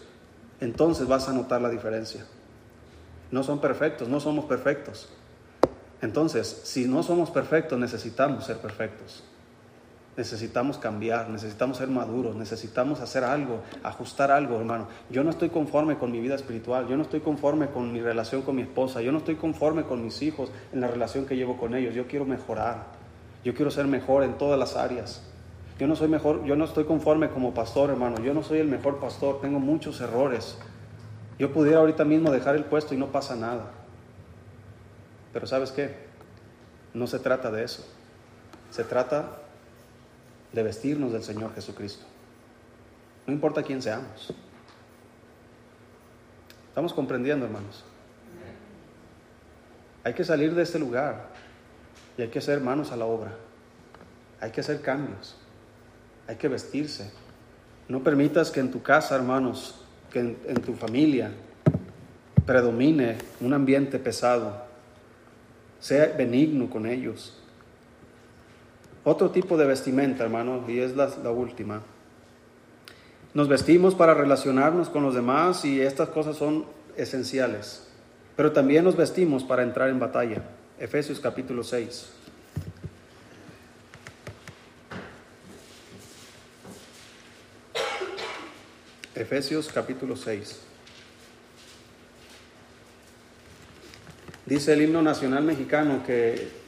[0.61, 2.25] entonces vas a notar la diferencia.
[3.31, 5.09] No son perfectos, no somos perfectos.
[6.01, 9.23] Entonces, si no somos perfectos, necesitamos ser perfectos.
[10.17, 14.89] Necesitamos cambiar, necesitamos ser maduros, necesitamos hacer algo, ajustar algo, hermano.
[15.09, 18.43] Yo no estoy conforme con mi vida espiritual, yo no estoy conforme con mi relación
[18.43, 21.57] con mi esposa, yo no estoy conforme con mis hijos en la relación que llevo
[21.57, 21.95] con ellos.
[21.95, 22.87] Yo quiero mejorar,
[23.45, 25.23] yo quiero ser mejor en todas las áreas.
[25.79, 28.21] Yo no soy mejor, yo no estoy conforme como pastor, hermano.
[28.21, 30.59] Yo no soy el mejor pastor, tengo muchos errores.
[31.39, 33.71] Yo pudiera ahorita mismo dejar el puesto y no pasa nada.
[35.33, 35.95] Pero ¿sabes qué?
[36.93, 37.87] No se trata de eso.
[38.71, 39.39] Se trata
[40.53, 42.05] de vestirnos del Señor Jesucristo.
[43.27, 44.33] No importa quién seamos.
[46.69, 47.85] Estamos comprendiendo, hermanos.
[50.03, 51.29] Hay que salir de este lugar
[52.17, 53.33] y hay que hacer manos a la obra.
[54.41, 55.37] Hay que hacer cambios.
[56.27, 57.11] hay que vestirse.
[57.89, 61.33] No permitas que en tu casa, hermanos, que en, tu familia
[62.47, 64.65] predomine un ambiente pesado.
[65.81, 67.40] Sea benigno con ellos.
[69.05, 71.83] Otro tipo de vestimenta, hermanos, y es la, la última.
[73.33, 77.87] Nos vestimos para relacionarnos con los demás y estas cosas son esenciales.
[78.37, 80.43] Pero también nos vestimos para entrar en batalla.
[80.79, 82.11] Efesios capítulo 6.
[89.15, 90.61] Efesios capítulo 6.
[94.47, 96.60] Dice el himno nacional mexicano que,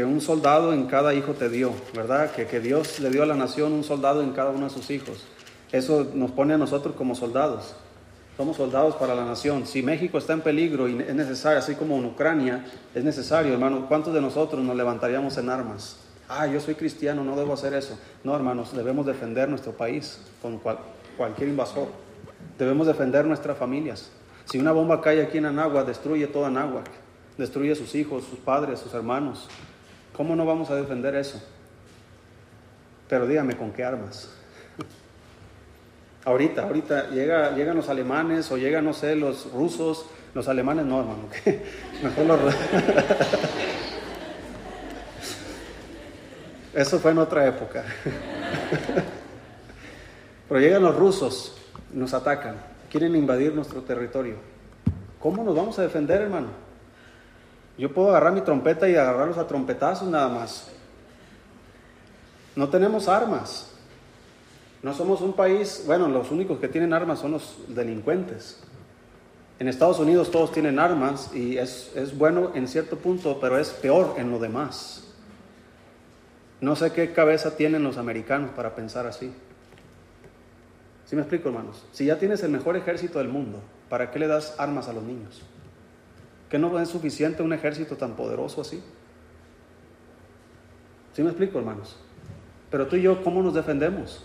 [0.00, 2.32] que, un soldado en cada hijo te dio, ¿verdad?
[2.32, 4.90] Que, que Dios le dio a la nación un soldado en cada uno de sus
[4.90, 5.24] hijos.
[5.72, 7.74] Eso nos pone a nosotros como soldados.
[8.36, 9.66] Somos soldados para la nación.
[9.66, 13.86] Si México está en peligro y es necesario, así como en Ucrania, es necesario, hermano,
[13.86, 15.96] ¿cuántos de nosotros nos levantaríamos en armas?
[16.28, 17.98] Ah, yo soy cristiano, no debo hacer eso.
[18.24, 20.78] No, hermanos, debemos defender nuestro país con cual,
[21.16, 21.88] cualquier invasor.
[22.58, 24.10] Debemos defender nuestras familias.
[24.46, 26.88] Si una bomba cae aquí en Anáhuac, destruye toda Anáhuac,
[27.36, 29.48] destruye a sus hijos, sus padres, sus hermanos.
[30.20, 31.42] ¿Cómo no vamos a defender eso?
[33.08, 34.28] Pero dígame, ¿con qué armas?
[36.26, 40.04] Ahorita, ahorita llega, llegan los alemanes o llegan, no sé, los rusos.
[40.34, 41.22] Los alemanes no, hermano.
[42.02, 42.38] Mejor los...
[46.74, 47.82] Eso fue en otra época.
[50.50, 51.56] Pero llegan los rusos,
[51.94, 52.56] nos atacan,
[52.90, 54.34] quieren invadir nuestro territorio.
[55.18, 56.69] ¿Cómo nos vamos a defender, hermano?
[57.78, 60.68] Yo puedo agarrar mi trompeta y agarrarlos a trompetazos nada más.
[62.56, 63.70] No tenemos armas.
[64.82, 68.60] No somos un país, bueno, los únicos que tienen armas son los delincuentes.
[69.58, 73.70] En Estados Unidos todos tienen armas y es, es bueno en cierto punto, pero es
[73.70, 75.04] peor en lo demás.
[76.62, 79.32] No sé qué cabeza tienen los americanos para pensar así.
[81.04, 81.84] ¿Sí me explico, hermanos?
[81.92, 85.02] Si ya tienes el mejor ejército del mundo, ¿para qué le das armas a los
[85.02, 85.42] niños?
[86.50, 88.82] ¿Que no es suficiente un ejército tan poderoso así?
[91.14, 91.96] ¿Sí me explico, hermanos?
[92.70, 94.24] Pero tú y yo, ¿cómo nos defendemos?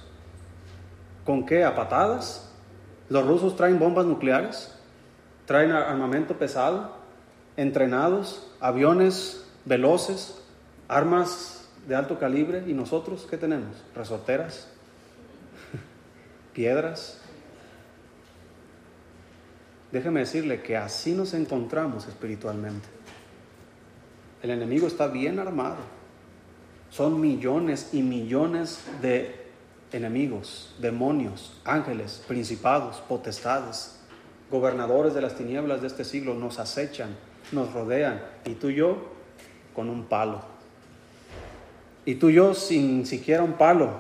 [1.24, 1.64] ¿Con qué?
[1.64, 2.52] ¿A patadas?
[3.10, 4.76] ¿Los rusos traen bombas nucleares?
[5.46, 6.96] ¿Traen armamento pesado?
[7.58, 8.52] ¿Entrenados?
[8.60, 10.42] ¿Aviones veloces?
[10.88, 12.64] ¿Armas de alto calibre?
[12.68, 13.84] ¿Y nosotros qué tenemos?
[13.96, 14.68] ¿Resorteras?
[16.54, 17.22] piedras.
[19.96, 22.86] Déjeme decirle que así nos encontramos espiritualmente.
[24.44, 25.78] El enemigo está bien armado.
[26.90, 29.34] Son millones y millones de
[29.94, 33.98] enemigos, demonios, ángeles, principados, potestades,
[34.52, 37.16] gobernadores de las tinieblas de este siglo nos acechan,
[37.54, 38.98] nos rodean, y tú y yo
[39.74, 40.42] con un palo.
[42.04, 43.92] Y tú y yo sin siquiera un palo,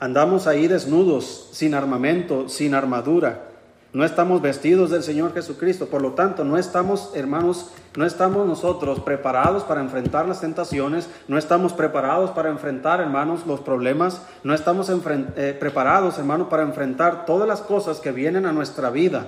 [0.00, 3.49] Andamos ahí desnudos, sin armamento, sin armadura.
[3.92, 5.86] No estamos vestidos del Señor Jesucristo.
[5.86, 11.08] Por lo tanto, no estamos, hermanos, no estamos nosotros preparados para enfrentar las tentaciones.
[11.26, 14.22] No estamos preparados para enfrentar, hermanos, los problemas.
[14.44, 19.26] No estamos eh, preparados, hermanos, para enfrentar todas las cosas que vienen a nuestra vida.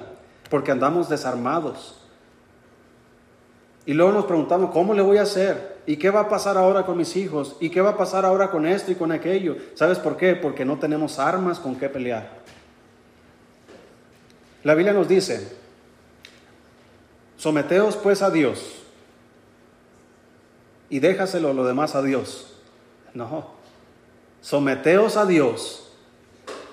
[0.48, 1.98] Porque andamos desarmados.
[3.84, 5.78] Y luego nos preguntamos, ¿cómo le voy a hacer?
[5.86, 7.56] ¿Y qué va a pasar ahora con mis hijos?
[7.58, 9.56] ¿Y qué va a pasar ahora con esto y con aquello?
[9.74, 10.36] ¿Sabes por qué?
[10.36, 12.42] Porque no tenemos armas con qué pelear.
[14.64, 15.56] La Biblia nos dice,
[17.36, 18.82] someteos pues a Dios
[20.88, 22.54] y déjaselo lo demás a Dios.
[23.14, 23.50] No,
[24.40, 25.92] someteos a Dios,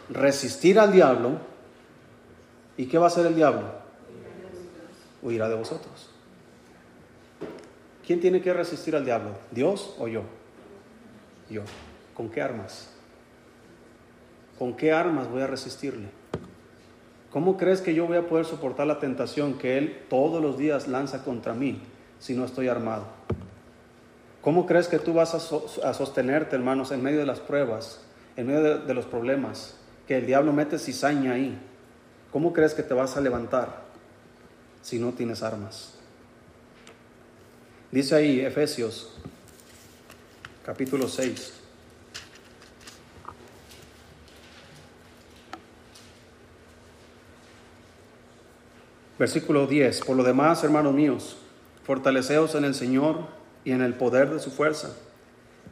[0.09, 1.39] resistir al diablo.
[2.77, 3.73] ¿Y qué va a hacer el diablo?
[5.21, 6.09] Huirá de vosotros.
[8.05, 9.31] ¿Quién tiene que resistir al diablo?
[9.51, 10.23] ¿Dios o yo?
[11.49, 11.63] Yo.
[12.13, 12.89] ¿Con qué armas?
[14.57, 16.18] ¿Con qué armas voy a resistirle?
[17.31, 20.87] ¿Cómo crees que yo voy a poder soportar la tentación que Él todos los días
[20.87, 21.81] lanza contra mí
[22.19, 23.05] si no estoy armado?
[24.41, 28.01] ¿Cómo crees que tú vas a, sostenerte, hermanos, en medio de las pruebas,
[28.35, 29.75] en medio de, de los problemas,
[30.07, 31.57] que el diablo mete cizaña ahí?
[32.31, 33.83] ¿Cómo crees que te vas a levantar
[34.81, 35.95] si no tienes armas?
[37.91, 39.19] Dice ahí Efesios
[40.63, 41.58] capítulo 6.
[49.19, 50.01] Versículo 10.
[50.01, 51.37] Por lo demás, hermanos míos,
[51.83, 53.17] fortaleceos en el Señor
[53.63, 54.95] y en el poder de su fuerza.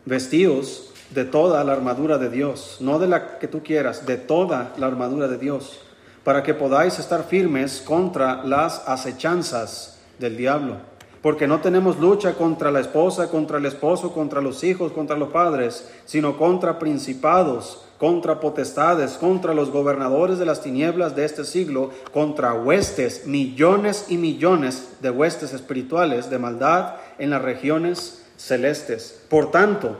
[0.05, 4.73] Vestíos de toda la armadura de Dios, no de la que tú quieras, de toda
[4.77, 5.79] la armadura de Dios,
[6.23, 10.77] para que podáis estar firmes contra las acechanzas del diablo
[11.21, 15.29] porque no tenemos lucha contra la esposa, contra el esposo, contra los hijos, contra los
[15.29, 21.91] padres, sino contra principados, contra potestades, contra los gobernadores de las tinieblas de este siglo,
[22.13, 29.23] contra huestes, millones y millones de huestes espirituales de maldad en las regiones celestes.
[29.29, 29.97] Por tanto,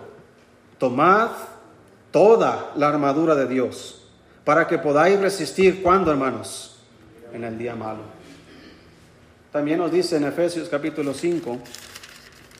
[0.78, 1.30] tomad
[2.12, 4.04] toda la armadura de Dios
[4.44, 6.78] para que podáis resistir cuando, hermanos,
[7.34, 8.02] en el día malo.
[9.52, 11.58] También nos dice en Efesios capítulo 5,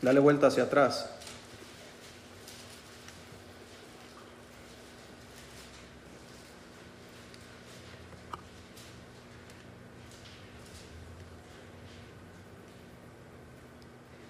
[0.02, 1.17] dale vuelta hacia atrás.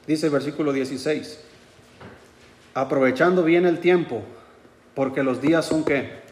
[0.08, 1.38] Dice el versículo 16,
[2.74, 4.22] aprovechando bien el tiempo,
[4.96, 6.26] porque los días son qué?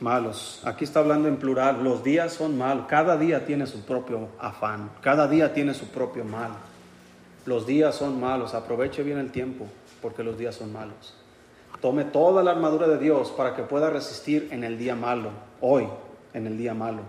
[0.00, 0.62] Malos.
[0.64, 4.90] Aquí está hablando en plural, los días son malos, cada día tiene su propio afán,
[5.02, 6.52] cada día tiene su propio mal.
[7.44, 9.66] Los días son malos, aproveche bien el tiempo,
[10.00, 11.14] porque los días son malos.
[11.82, 15.28] Tome toda la armadura de Dios para que pueda resistir en el día malo,
[15.60, 15.86] hoy,
[16.32, 17.02] en el día malo.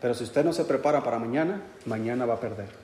[0.00, 2.83] Pero si usted no se prepara para mañana, mañana va a perder.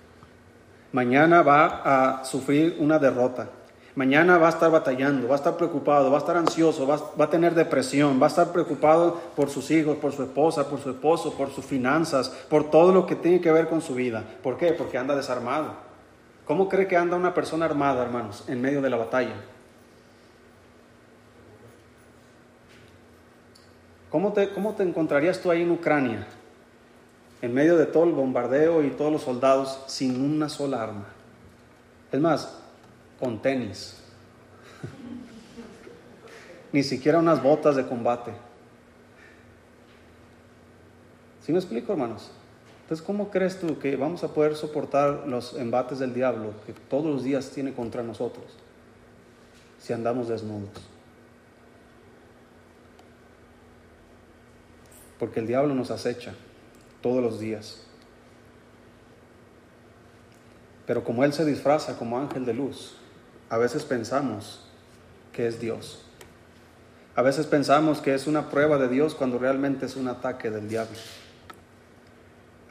[0.92, 3.48] Mañana va a sufrir una derrota.
[3.94, 7.30] Mañana va a estar batallando, va a estar preocupado, va a estar ansioso, va, a
[7.30, 11.34] tener depresión, va a estar preocupado por sus hijos, por su esposa, por su esposo,
[11.34, 14.24] por sus finanzas, por todo lo que tiene que ver con su vida.
[14.42, 14.72] ¿Por qué?
[14.72, 15.74] Porque anda desarmado.
[16.46, 19.34] ¿Cómo cree que anda una persona armada, hermanos, en medio de la batalla?
[24.08, 26.26] ¿Cómo te, cómo te encontrarías tú ahí en Ucrania?
[27.42, 31.06] En medio de todo el bombardeo y todos los soldados sin una sola arma.
[32.12, 32.58] Es más,
[33.18, 33.96] con tenis.
[36.72, 38.32] Ni siquiera unas botas de combate.
[41.44, 42.30] ¿Sí me explico, hermanos?
[42.82, 47.06] Entonces, ¿cómo crees tú que vamos a poder soportar los embates del diablo que todos
[47.06, 48.44] los días tiene contra nosotros
[49.78, 50.68] si andamos desnudos?
[55.18, 56.34] Porque el diablo nos acecha
[57.00, 57.82] todos los días.
[60.86, 62.96] Pero como Él se disfraza como ángel de luz,
[63.48, 64.64] a veces pensamos
[65.32, 66.04] que es Dios.
[67.14, 70.68] A veces pensamos que es una prueba de Dios cuando realmente es un ataque del
[70.68, 70.96] diablo.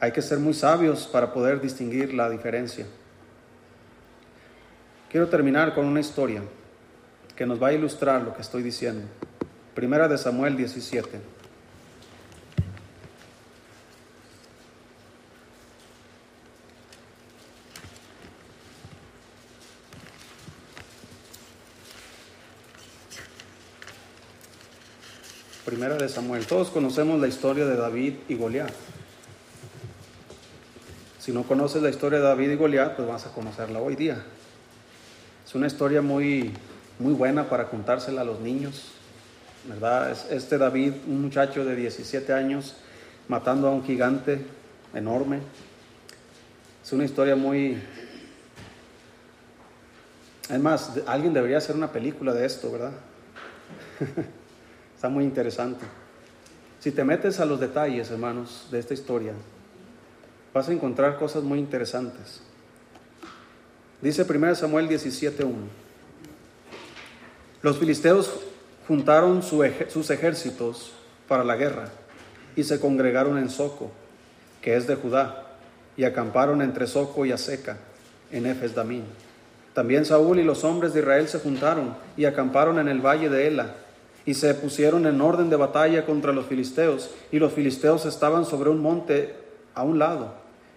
[0.00, 2.86] Hay que ser muy sabios para poder distinguir la diferencia.
[5.10, 6.42] Quiero terminar con una historia
[7.36, 9.06] que nos va a ilustrar lo que estoy diciendo.
[9.74, 11.39] Primera de Samuel 17.
[25.70, 26.44] Primera de Samuel.
[26.48, 28.72] Todos conocemos la historia de David y Goliat.
[31.20, 34.20] Si no conoces la historia de David y Goliat, pues vas a conocerla hoy día.
[35.46, 36.50] Es una historia muy,
[36.98, 38.86] muy buena para contársela a los niños,
[39.68, 40.10] ¿verdad?
[40.32, 42.74] Este David, un muchacho de 17 años,
[43.28, 44.44] matando a un gigante
[44.92, 45.38] enorme.
[46.84, 47.80] Es una historia muy...
[50.48, 52.92] Además, alguien debería hacer una película de esto, ¿verdad?
[55.00, 55.86] Está muy interesante.
[56.78, 59.32] Si te metes a los detalles, hermanos, de esta historia,
[60.52, 62.42] vas a encontrar cosas muy interesantes.
[64.02, 65.54] Dice 1 Samuel 17.1.
[67.62, 68.30] Los filisteos
[68.86, 70.92] juntaron sus ejércitos
[71.26, 71.88] para la guerra
[72.54, 73.90] y se congregaron en Soco,
[74.60, 75.46] que es de Judá,
[75.96, 77.78] y acamparon entre Soco y Aseca,
[78.30, 79.04] en Efes Damín.
[79.72, 83.46] También Saúl y los hombres de Israel se juntaron y acamparon en el valle de
[83.46, 83.76] Ela,
[84.26, 88.70] y se pusieron en orden de batalla contra los filisteos, y los filisteos estaban sobre
[88.70, 89.34] un monte
[89.74, 90.34] a un lado,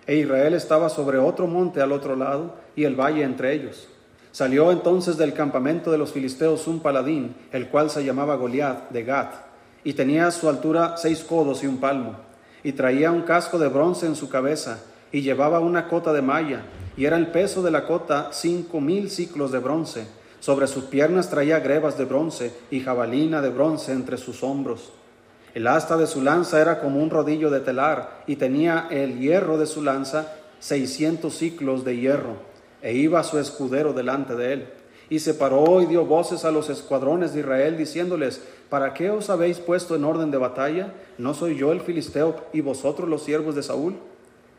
[0.08, 3.88] e Israel estaba sobre otro monte al otro lado, y el valle entre ellos.
[4.32, 9.04] Salió entonces del campamento de los filisteos un paladín, el cual se llamaba Goliat de
[9.04, 9.34] Gat,
[9.84, 12.16] y tenía a su altura seis codos y un palmo,
[12.64, 14.80] y traía un casco de bronce en su cabeza,
[15.12, 16.64] y llevaba una cota de malla,
[16.98, 20.08] y era el peso de la cota cinco mil ciclos de bronce
[20.44, 24.92] sobre sus piernas traía grebas de bronce y jabalina de bronce entre sus hombros.
[25.54, 29.58] El asta de su lanza era como un rodillo de telar y tenía el hierro
[29.58, 32.36] de su lanza seiscientos ciclos de hierro.
[32.82, 34.68] E iba su escudero delante de él.
[35.10, 39.30] Y se paró y dio voces a los escuadrones de Israel diciéndoles, ¿para qué os
[39.30, 40.94] habéis puesto en orden de batalla?
[41.18, 43.96] ¿No soy yo el filisteo y vosotros los siervos de Saúl?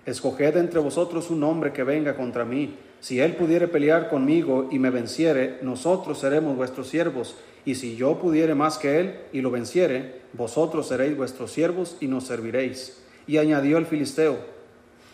[0.07, 2.75] Escoged entre vosotros un hombre que venga contra mí
[3.05, 7.37] si él pudiere pelear conmigo y me venciere, nosotros seremos vuestros siervos.
[7.67, 12.07] Y si yo pudiere más que él y lo venciere, vosotros seréis vuestros siervos y
[12.07, 12.99] nos serviréis.
[13.27, 14.39] Y añadió el filisteo,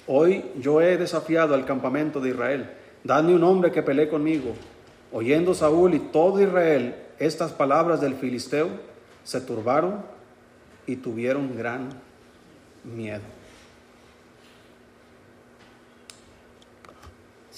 [0.06, 2.70] hoy yo he desafiado al campamento de Israel,
[3.02, 4.54] dadme un hombre que pelee conmigo.
[5.10, 8.68] Oyendo Saúl y todo Israel estas palabras del filisteo,
[9.24, 9.96] se turbaron
[10.86, 11.88] y tuvieron gran
[12.84, 13.39] miedo.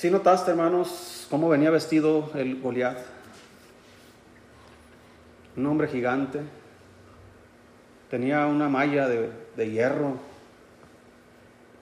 [0.02, 2.98] Si notaste, hermanos, cómo venía vestido el Goliat?
[5.56, 6.40] Un hombre gigante,
[8.10, 10.16] tenía una malla de, de hierro,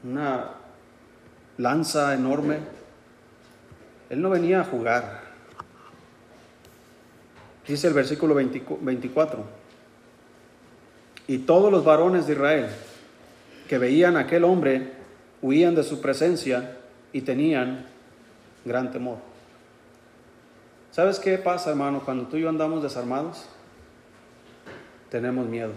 [0.05, 0.51] una
[1.57, 2.59] lanza enorme.
[4.11, 5.23] Él no venía a jugar.
[7.67, 9.45] Dice el versículo 24.
[11.27, 12.67] Y todos los varones de Israel
[13.67, 14.93] que veían a aquel hombre
[15.41, 16.77] huían de su presencia
[17.15, 17.90] y tenían
[18.65, 19.19] gran temor.
[20.91, 23.47] ¿Sabes qué pasa, hermano, cuando tú y yo andamos desarmados?
[25.09, 25.73] Tenemos miedo.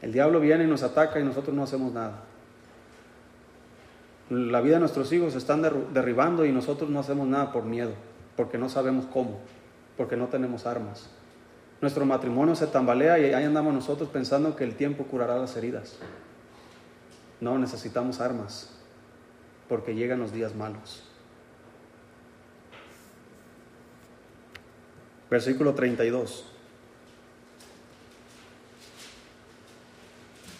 [0.00, 2.22] El diablo viene y nos ataca y nosotros no hacemos nada.
[4.30, 7.92] La vida de nuestros hijos se están derribando y nosotros no hacemos nada por miedo,
[8.36, 9.40] porque no sabemos cómo,
[9.96, 11.10] porque no tenemos armas.
[11.80, 15.96] Nuestro matrimonio se tambalea y ahí andamos nosotros pensando que el tiempo curará las heridas.
[17.40, 18.70] No, necesitamos armas,
[19.72, 21.02] porque llegan los días malos.
[25.30, 26.44] Versículo 32.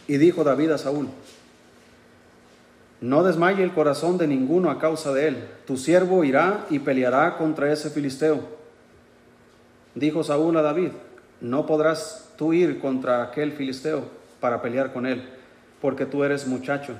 [0.08, 1.10] Y dijo David a Saúl,
[3.02, 5.48] no desmaye el corazón de ninguno a causa de él.
[5.66, 8.40] Tu siervo irá y peleará contra ese filisteo.
[9.94, 10.92] Dijo Saúl a David,
[11.42, 14.06] no podrás tú ir contra aquel filisteo
[14.40, 15.28] para pelear con él,
[15.82, 16.94] porque tú eres muchacho,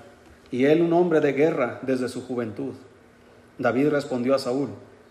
[0.52, 2.74] y él un hombre de guerra desde su juventud.
[3.58, 4.68] David respondió a Saúl,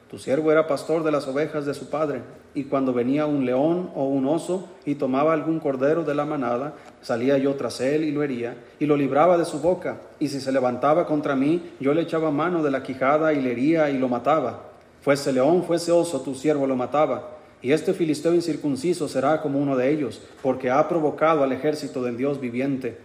[0.09, 2.21] tu siervo era pastor de las ovejas de su padre,
[2.53, 6.73] y cuando venía un león o un oso y tomaba algún cordero de la manada,
[7.01, 10.41] salía yo tras él y lo hería, y lo libraba de su boca, y si
[10.41, 13.97] se levantaba contra mí, yo le echaba mano de la quijada y le hería y
[13.97, 14.63] lo mataba.
[15.01, 17.29] Fuese león, fuese oso, tu siervo lo mataba.
[17.61, 22.17] Y este filisteo incircunciso será como uno de ellos, porque ha provocado al ejército del
[22.17, 22.97] Dios viviente.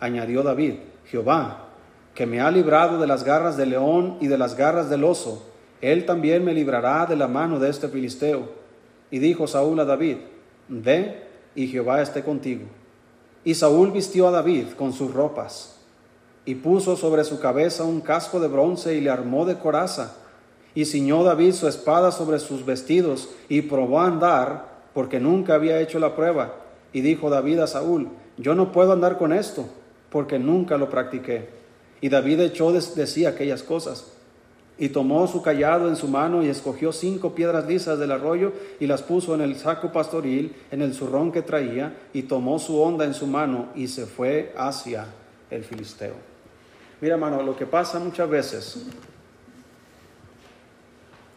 [0.00, 1.73] Añadió David, Jehová,
[2.14, 5.42] que me ha librado de las garras del león y de las garras del oso,
[5.80, 8.48] él también me librará de la mano de este filisteo.
[9.10, 10.16] Y dijo Saúl a David,
[10.68, 12.64] ve y Jehová esté contigo.
[13.44, 15.76] Y Saúl vistió a David con sus ropas,
[16.46, 20.16] y puso sobre su cabeza un casco de bronce y le armó de coraza.
[20.74, 25.80] Y ciñó David su espada sobre sus vestidos, y probó a andar, porque nunca había
[25.80, 26.54] hecho la prueba.
[26.92, 28.08] Y dijo David a Saúl,
[28.38, 29.66] yo no puedo andar con esto,
[30.10, 31.63] porque nunca lo practiqué.
[32.00, 34.12] Y David echó de, sí aquellas cosas.
[34.76, 38.86] Y tomó su callado en su mano y escogió cinco piedras lisas del arroyo y
[38.86, 43.04] las puso en el saco pastoril, en el zurrón que traía, y tomó su onda
[43.04, 45.06] en su mano y se fue hacia
[45.50, 46.14] el filisteo.
[47.00, 48.86] Mira, hermano, lo que pasa muchas veces,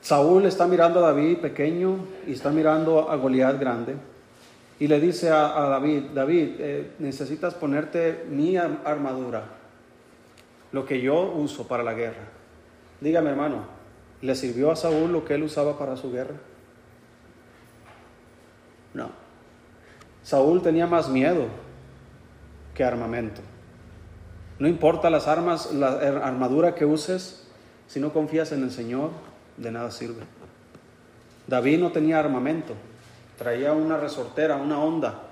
[0.01, 3.95] Saúl está mirando a David pequeño y está mirando a Goliat grande.
[4.79, 9.43] Y le dice a, David, David, eh, necesitas ponerte mi armadura,
[10.77, 12.21] lo que yo uso para la guerra.
[13.01, 13.63] Dígame, hermano,
[14.21, 16.35] ¿le sirvió a Saúl lo que él usaba para su guerra?
[18.93, 19.09] No.
[20.21, 21.47] Saúl tenía más miedo
[22.75, 23.41] que armamento.
[24.59, 27.47] No importa las armas, la armadura que uses,
[27.87, 29.09] si no confías en el Señor,
[29.57, 30.21] de nada sirve.
[31.47, 32.75] David no tenía armamento,
[33.39, 35.23] traía una resortera, una onda,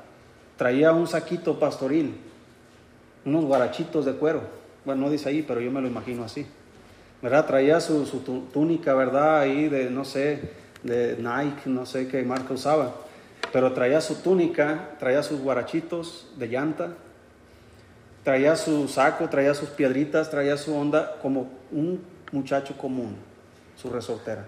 [0.57, 2.17] traía un saquito pastoril,
[3.25, 4.64] unos guarachitos de cuero.
[4.85, 6.45] Bueno, no dice ahí, pero yo me lo imagino así.
[7.25, 7.47] ¿verdad?
[7.47, 8.05] Traía su,
[8.53, 9.39] túnica, ¿verdad?
[9.39, 10.41] Ahí de, no sé,
[10.83, 12.93] de Nike, no sé qué marca usaba.
[13.51, 16.89] Pero traía su túnica, traía sus guarachitos de llanta,
[18.23, 21.99] traía su saco, traía sus piedritas, traía su onda como un
[22.31, 23.15] muchacho común,
[23.75, 24.45] su resortera.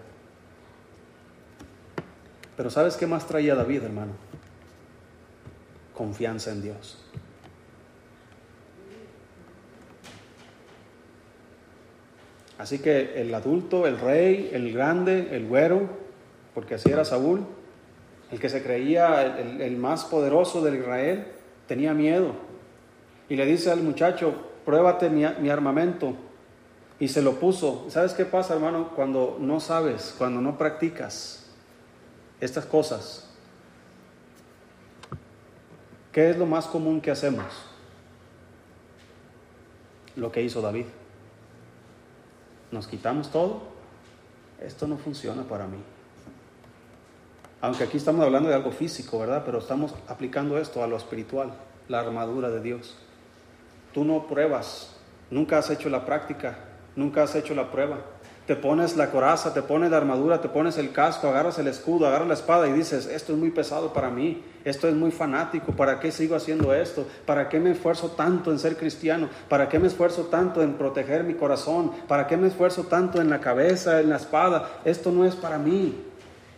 [2.55, 4.11] Pero ¿sabes qué más traía David, hermano?
[5.95, 7.03] Confianza en Dios.
[12.57, 15.89] Así que el adulto, el rey, el grande, el güero,
[16.55, 17.45] porque así era Saúl,
[18.31, 21.27] el que se creía el, más poderoso de Israel,
[21.67, 22.31] tenía miedo.
[23.29, 24.33] Y le dice al muchacho,
[24.65, 26.15] pruébate mi, mi armamento.
[26.99, 27.85] Y se lo puso.
[27.89, 28.89] ¿Sabes qué pasa, hermano?
[28.95, 31.47] Cuando no sabes, cuando no practicas
[32.41, 33.29] estas cosas.
[36.11, 37.45] ¿Qué es lo más común que hacemos?
[40.15, 40.85] Lo que hizo David
[42.71, 43.61] nos quitamos todo,
[44.61, 45.77] esto no funciona para mí.
[47.61, 49.43] Aunque aquí estamos hablando de algo físico, ¿verdad?
[49.45, 51.53] Pero estamos aplicando esto a lo espiritual,
[51.87, 52.95] la armadura de Dios.
[53.93, 54.95] Tú no pruebas,
[55.31, 56.57] nunca has hecho la práctica,
[56.95, 57.97] nunca has hecho la prueba.
[58.47, 62.07] Te pones la coraza, te pones la armadura, te pones el casco, agarras el escudo,
[62.07, 65.73] agarras la espada y dices, esto es muy pesado para mí, esto es muy fanático,
[65.73, 67.05] ¿para qué sigo haciendo esto?
[67.25, 69.27] ¿Para qué me esfuerzo tanto en ser cristiano?
[69.49, 71.91] ¿Para qué me esfuerzo tanto en proteger mi corazón?
[72.07, 74.79] ¿Para qué me esfuerzo tanto en la cabeza, en la espada?
[74.85, 76.05] Esto no es para mí.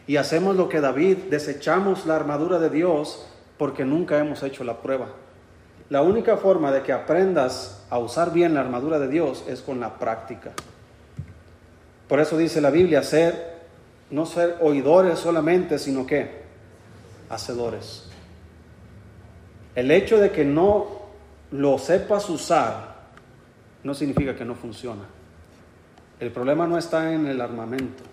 [0.06, 3.26] Y hacemos lo que David, desechamos la armadura de Dios
[3.58, 5.08] porque nunca hemos hecho la prueba.
[5.90, 9.80] La única forma de que aprendas a usar bien la armadura de Dios es con
[9.80, 10.52] la práctica.
[12.10, 13.60] Por eso dice la Biblia, ser,
[14.10, 16.41] no ser oidores solamente, sino que
[17.30, 18.10] hacedores.
[19.76, 20.88] El hecho de que no
[21.51, 22.95] lo sepas usar
[23.84, 25.03] no significa que no funciona.
[26.20, 28.03] El problema no está en el armamento.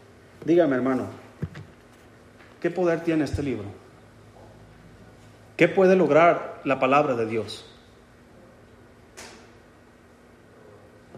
[0.45, 1.07] Dígame, hermano,
[2.61, 3.65] ¿qué poder tiene este libro?
[5.57, 7.65] ¿Qué puede lograr la palabra de Dios?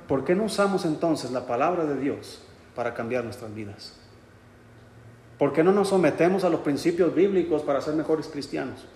[0.06, 2.44] ¿Por qué no usamos entonces la palabra de Dios
[2.78, 3.92] para cambiar nuestras vidas?
[5.36, 8.86] ¿Por qué no nos sometemos a los principios bíblicos para ser mejores cristianos?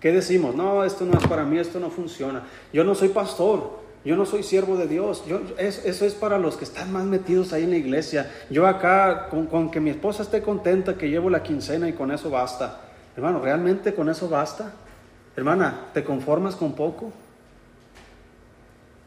[0.00, 0.56] ¿Qué decimos?
[0.56, 2.42] No, esto no es para mí, esto no funciona.
[2.72, 5.22] Yo no soy pastor, yo no soy siervo de Dios.
[5.56, 8.28] Eso es para los que están más metidos ahí en la iglesia.
[8.50, 12.10] Yo acá, con, con que mi esposa esté contenta, que llevo la quincena y con
[12.10, 12.80] eso basta.
[13.16, 14.72] Hermano, ¿realmente con eso basta?
[15.36, 17.12] Hermana, ¿te conformas con poco?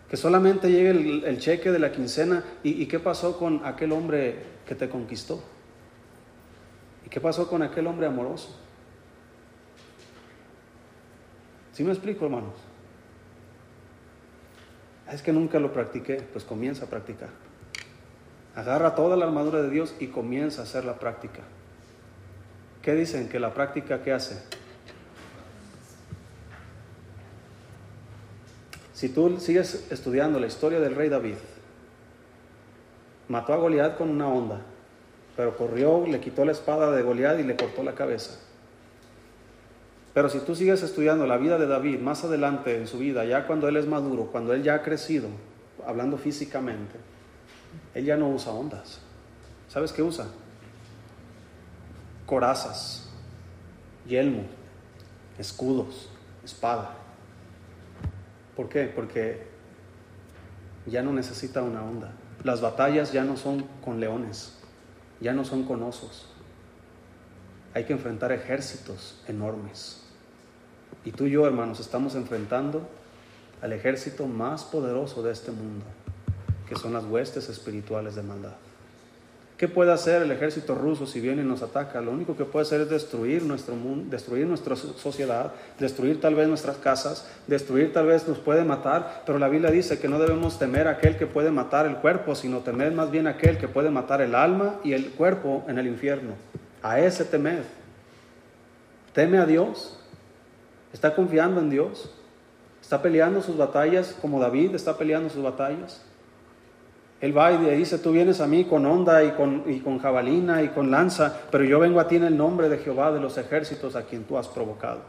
[0.10, 2.43] Que solamente llegue el, cheque de la quincena.
[2.64, 4.36] ¿Y, qué pasó con aquel hombre
[4.66, 5.43] que te conquistó?
[7.05, 8.55] ¿Y qué pasó con aquel hombre amoroso?
[11.74, 12.55] ¿Sí me explico, hermanos?
[15.12, 17.30] Es que nunca lo practiqué, pues comienza a practicar.
[18.55, 21.43] Agarra toda la armadura de Dios y comienza a hacer la práctica.
[22.82, 23.30] ¿Qué dicen?
[23.30, 24.41] Que la práctica, ¿qué hace?
[28.98, 31.36] Si tú sigues estudiando la historia del rey David,
[33.28, 34.62] mató a Goliat con una onda,
[35.36, 38.39] pero corrió, le quitó la espada de Goliat y le cortó la cabeza.
[40.16, 43.45] Pero si tú sigues estudiando la vida de David más adelante en su vida, ya
[43.45, 45.28] cuando él es maduro, cuando él ya ha crecido,
[45.86, 46.95] hablando físicamente,
[47.93, 49.00] él ya no usa ondas.
[49.68, 50.26] ¿Sabes qué usa?
[52.26, 53.12] Corazas,
[54.08, 54.45] yelmo,
[55.38, 56.10] escudos,
[56.43, 56.95] espada.
[58.58, 58.86] ¿Por qué?
[58.86, 59.43] Porque
[60.88, 62.12] ya no necesita una onda.
[62.43, 64.58] Las batallas ya no son con leones,
[65.22, 66.28] ya no son con osos.
[67.76, 70.01] Hay que enfrentar ejércitos enormes.
[71.05, 72.89] Y tú y yo, hermanos, estamos enfrentando
[73.62, 75.86] al ejército más poderoso de este mundo,
[76.68, 78.55] que son las huestes espirituales de maldad.
[79.58, 81.99] ¿Qué puede hacer el ejército ruso si viene y nos ataca?
[81.99, 86.47] Lo único que puede hacer es destruir nuestro mundo, destruir nuestra sociedad, destruir tal vez
[86.47, 90.60] nuestras casas, destruir tal vez nos puede matar, pero la Biblia dice que no debemos
[90.60, 93.68] temer a aquel que puede matar el cuerpo, sino temer más bien a aquel que
[93.68, 96.34] puede matar el alma y el cuerpo en el infierno.
[96.84, 97.64] A ese temer.
[99.12, 99.99] Teme a Dios.
[100.93, 102.12] Está confiando en Dios.
[102.80, 106.03] Está peleando sus batallas como David está peleando sus batallas.
[107.20, 110.61] Él va y dice, tú vienes a mí con onda y con, y con jabalina
[110.61, 113.38] y con lanza, pero yo vengo a ti en el nombre de Jehová de los
[113.39, 114.99] ejércitos a quien tú has provocado.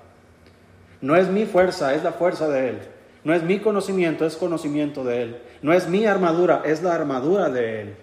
[1.03, 2.79] No es mi fuerza, es la fuerza de Él.
[3.25, 5.37] No es mi conocimiento, es conocimiento de Él.
[5.61, 7.97] No es mi armadura, es la armadura de Él.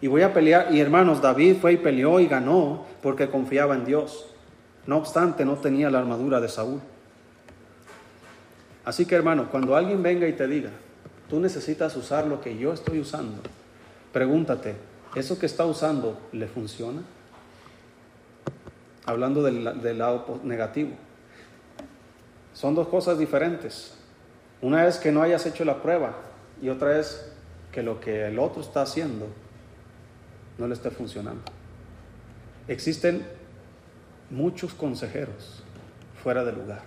[0.00, 3.84] Y voy a pelear, y hermanos, David fue y peleó y ganó porque confiaba en
[3.84, 4.26] Dios.
[4.86, 6.80] No obstante, no tenía la armadura de Saúl.
[8.84, 10.70] Así que hermano, cuando alguien venga y te diga,
[11.32, 13.40] tú necesitas usar lo que yo estoy usando.
[14.12, 14.74] Pregúntate,
[15.14, 17.00] ¿eso que está usando le funciona?
[19.06, 19.64] Hablando del,
[19.96, 20.90] lado negativo.
[22.52, 23.94] Son dos cosas diferentes.
[24.60, 26.16] Una es que no hayas hecho la prueba
[26.60, 27.32] y otra es
[27.72, 29.26] que lo que el otro está haciendo
[30.58, 31.44] no le esté funcionando.
[32.68, 33.26] Existen
[34.28, 35.62] muchos consejeros
[36.22, 36.82] fuera de lugar.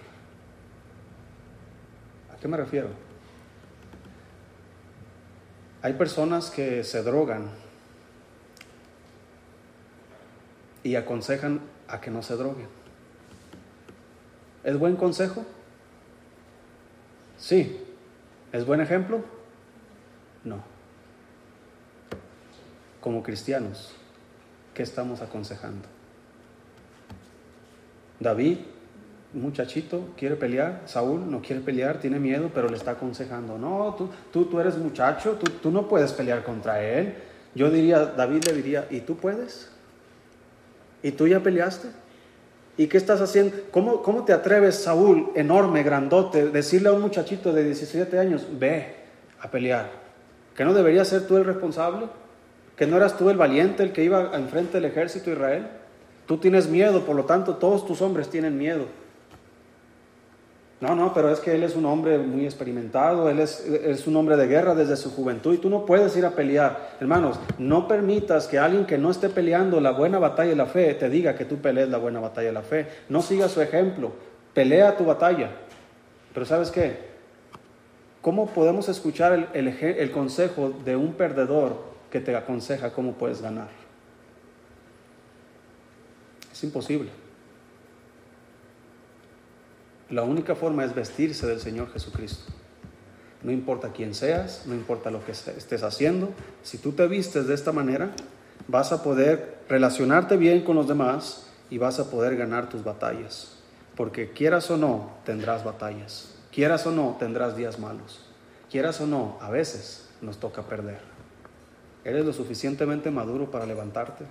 [2.31, 3.14] ¿A qué me refiero?
[5.85, 7.47] Hay personas que se drogan
[10.81, 12.67] y aconsejan a que no se droguen.
[14.63, 15.45] ¿Es buen consejo?
[17.37, 17.85] Sí.
[18.51, 19.23] ¿Es buen ejemplo?
[20.43, 20.63] No.
[22.99, 23.95] Como cristianos,
[24.73, 25.87] ¿qué estamos aconsejando?
[28.19, 28.57] David
[29.41, 34.09] muchachito quiere pelear, Saúl no quiere pelear, tiene miedo, pero le está aconsejando, no, tú,
[34.31, 37.15] tú, tú eres muchacho, tú, tú no puedes pelear contra él.
[37.53, 39.69] Yo diría, David le diría, ¿y tú puedes?
[41.03, 41.89] ¿Y tú ya peleaste?
[42.77, 43.55] ¿Y qué estás haciendo?
[43.71, 48.95] ¿Cómo, ¿Cómo te atreves, Saúl, enorme, grandote, decirle a un muchachito de 17 años, ve
[49.39, 49.89] a pelear?
[50.55, 52.07] ¿Que no debería ser tú el responsable?
[52.75, 55.67] ¿Que no eras tú el valiente el que iba enfrente del ejército de Israel?
[56.25, 58.85] Tú tienes miedo, por lo tanto todos tus hombres tienen miedo.
[60.85, 64.15] No, no, pero es que él es un hombre muy experimentado, él es, es, un
[64.17, 66.91] hombre de guerra desde su juventud y tú no puedes ir a pelear.
[66.99, 70.93] Hermanos, no permitas que alguien que no esté peleando la buena batalla de la fe
[70.93, 72.85] te diga que tú pelees la buena batalla de la fe.
[73.09, 74.11] No sigas su ejemplo,
[74.53, 75.49] pelea tu batalla.
[76.35, 76.97] Pero ¿sabes qué?
[78.21, 81.77] ¿Cómo podemos escuchar el, el, el consejo de un perdedor
[82.11, 83.69] que te aconseja cómo puedes ganar?
[86.51, 87.24] Es imposible.
[90.09, 92.51] La única forma es vestirse del Señor Jesucristo.
[93.41, 96.29] No importa quién seas, no importa lo que estés haciendo,
[96.63, 98.11] si tú te vistes de esta manera,
[98.67, 103.57] vas a poder relacionarte bien con los demás y vas a poder ganar tus batallas.
[103.95, 106.35] Porque quieras o no, tendrás batallas.
[106.51, 108.25] Quieras o no, tendrás días malos.
[108.69, 110.99] Quieras o no, a veces nos toca perder.
[112.03, 114.25] ¿Eres lo suficientemente maduro para levantarte?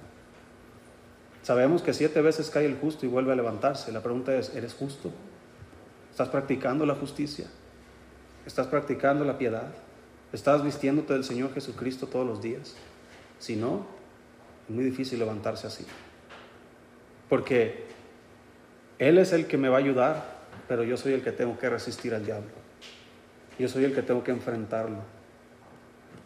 [1.42, 3.90] Sabemos que siete veces cae el justo y vuelve a levantarse.
[3.92, 5.10] La pregunta es, ¿eres justo?
[6.14, 7.46] ¿Estás practicando la justicia?
[8.46, 9.66] ¿Estás practicando la piedad?
[10.32, 12.76] ¿Estás vistiéndote del Señor Jesucristo todos los días?
[13.40, 13.84] Si no,
[14.68, 15.84] es muy difícil levantarse así.
[17.28, 17.86] Porque
[19.00, 20.36] Él es el que me va a ayudar,
[20.68, 22.52] pero yo soy el que tengo que resistir al diablo.
[23.58, 24.98] Yo soy el que tengo que enfrentarlo.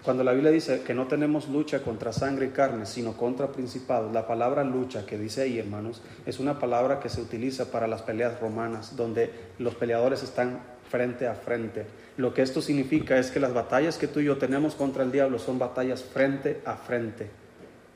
[0.02, 4.12] Cuando la Biblia dice que no tenemos lucha contra sangre y carne, sino contra principados,
[4.12, 8.02] la palabra lucha que dice ahí, hermanos, es una palabra que se utiliza para las
[8.02, 11.84] peleas romanas, donde los peleadores están frente a frente.
[12.16, 15.12] Lo que esto significa es que las batallas que tú y yo tenemos contra el
[15.12, 17.28] diablo son batallas frente a frente.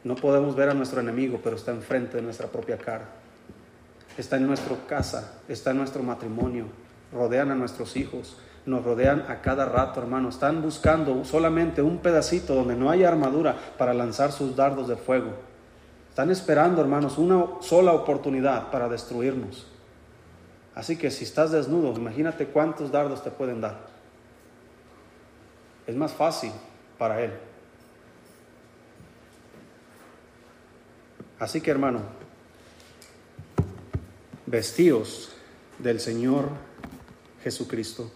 [0.05, 3.07] No podemos ver a nuestro enemigo, pero está enfrente de nuestra propia cara.
[4.19, 6.67] Está en nuestra casa, está en nuestro matrimonio,
[7.13, 10.29] rodean a nuestros hijos, nos rodean a cada rato, hermano.
[10.29, 15.33] Están buscando solamente un pedacito donde no haya armadura para lanzar sus dardos de fuego.
[16.09, 19.67] Están esperando, hermanos, una sola oportunidad para destruirnos.
[20.75, 23.79] Así que si estás desnudo, imagínate cuántos dardos te pueden dar.
[25.87, 26.53] Es más fácil
[26.99, 27.33] para Él.
[31.39, 32.01] Así que, hermano,
[34.47, 35.33] vestíos
[35.79, 36.49] del Señor
[37.43, 38.11] Jesucristo.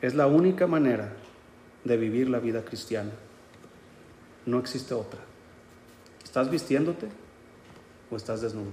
[0.00, 1.12] Es la única manera
[1.84, 3.10] de vivir la vida cristiana.
[4.46, 5.20] No existe otra.
[6.22, 7.08] ¿Estás vistiéndote
[8.10, 8.72] o estás desnudo?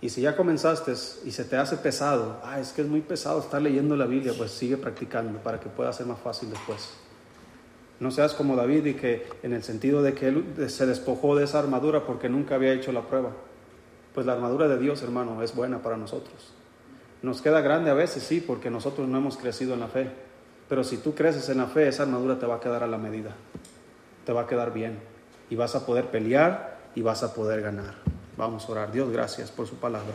[0.00, 0.92] Y si ya comenzaste
[1.24, 4.34] y se te hace pesado, ah, es que es muy pesado estar leyendo la Biblia,
[4.36, 6.90] pues sigue practicando para que pueda ser más fácil después.
[8.00, 11.44] No seas como David y que en el sentido de que él se despojó de
[11.44, 13.30] esa armadura porque nunca había hecho la prueba.
[14.12, 16.52] Pues la armadura de Dios, hermano, es buena para nosotros.
[17.24, 20.10] Nos queda grande a veces, sí, porque nosotros no hemos crecido en la fe.
[20.68, 22.98] Pero si tú creces en la fe, esa armadura te va a quedar a la
[22.98, 23.30] medida.
[24.26, 24.98] Te va a quedar bien.
[25.48, 27.94] Y vas a poder pelear y vas a poder ganar.
[28.36, 28.92] Vamos a orar.
[28.92, 30.12] Dios, gracias por su palabra.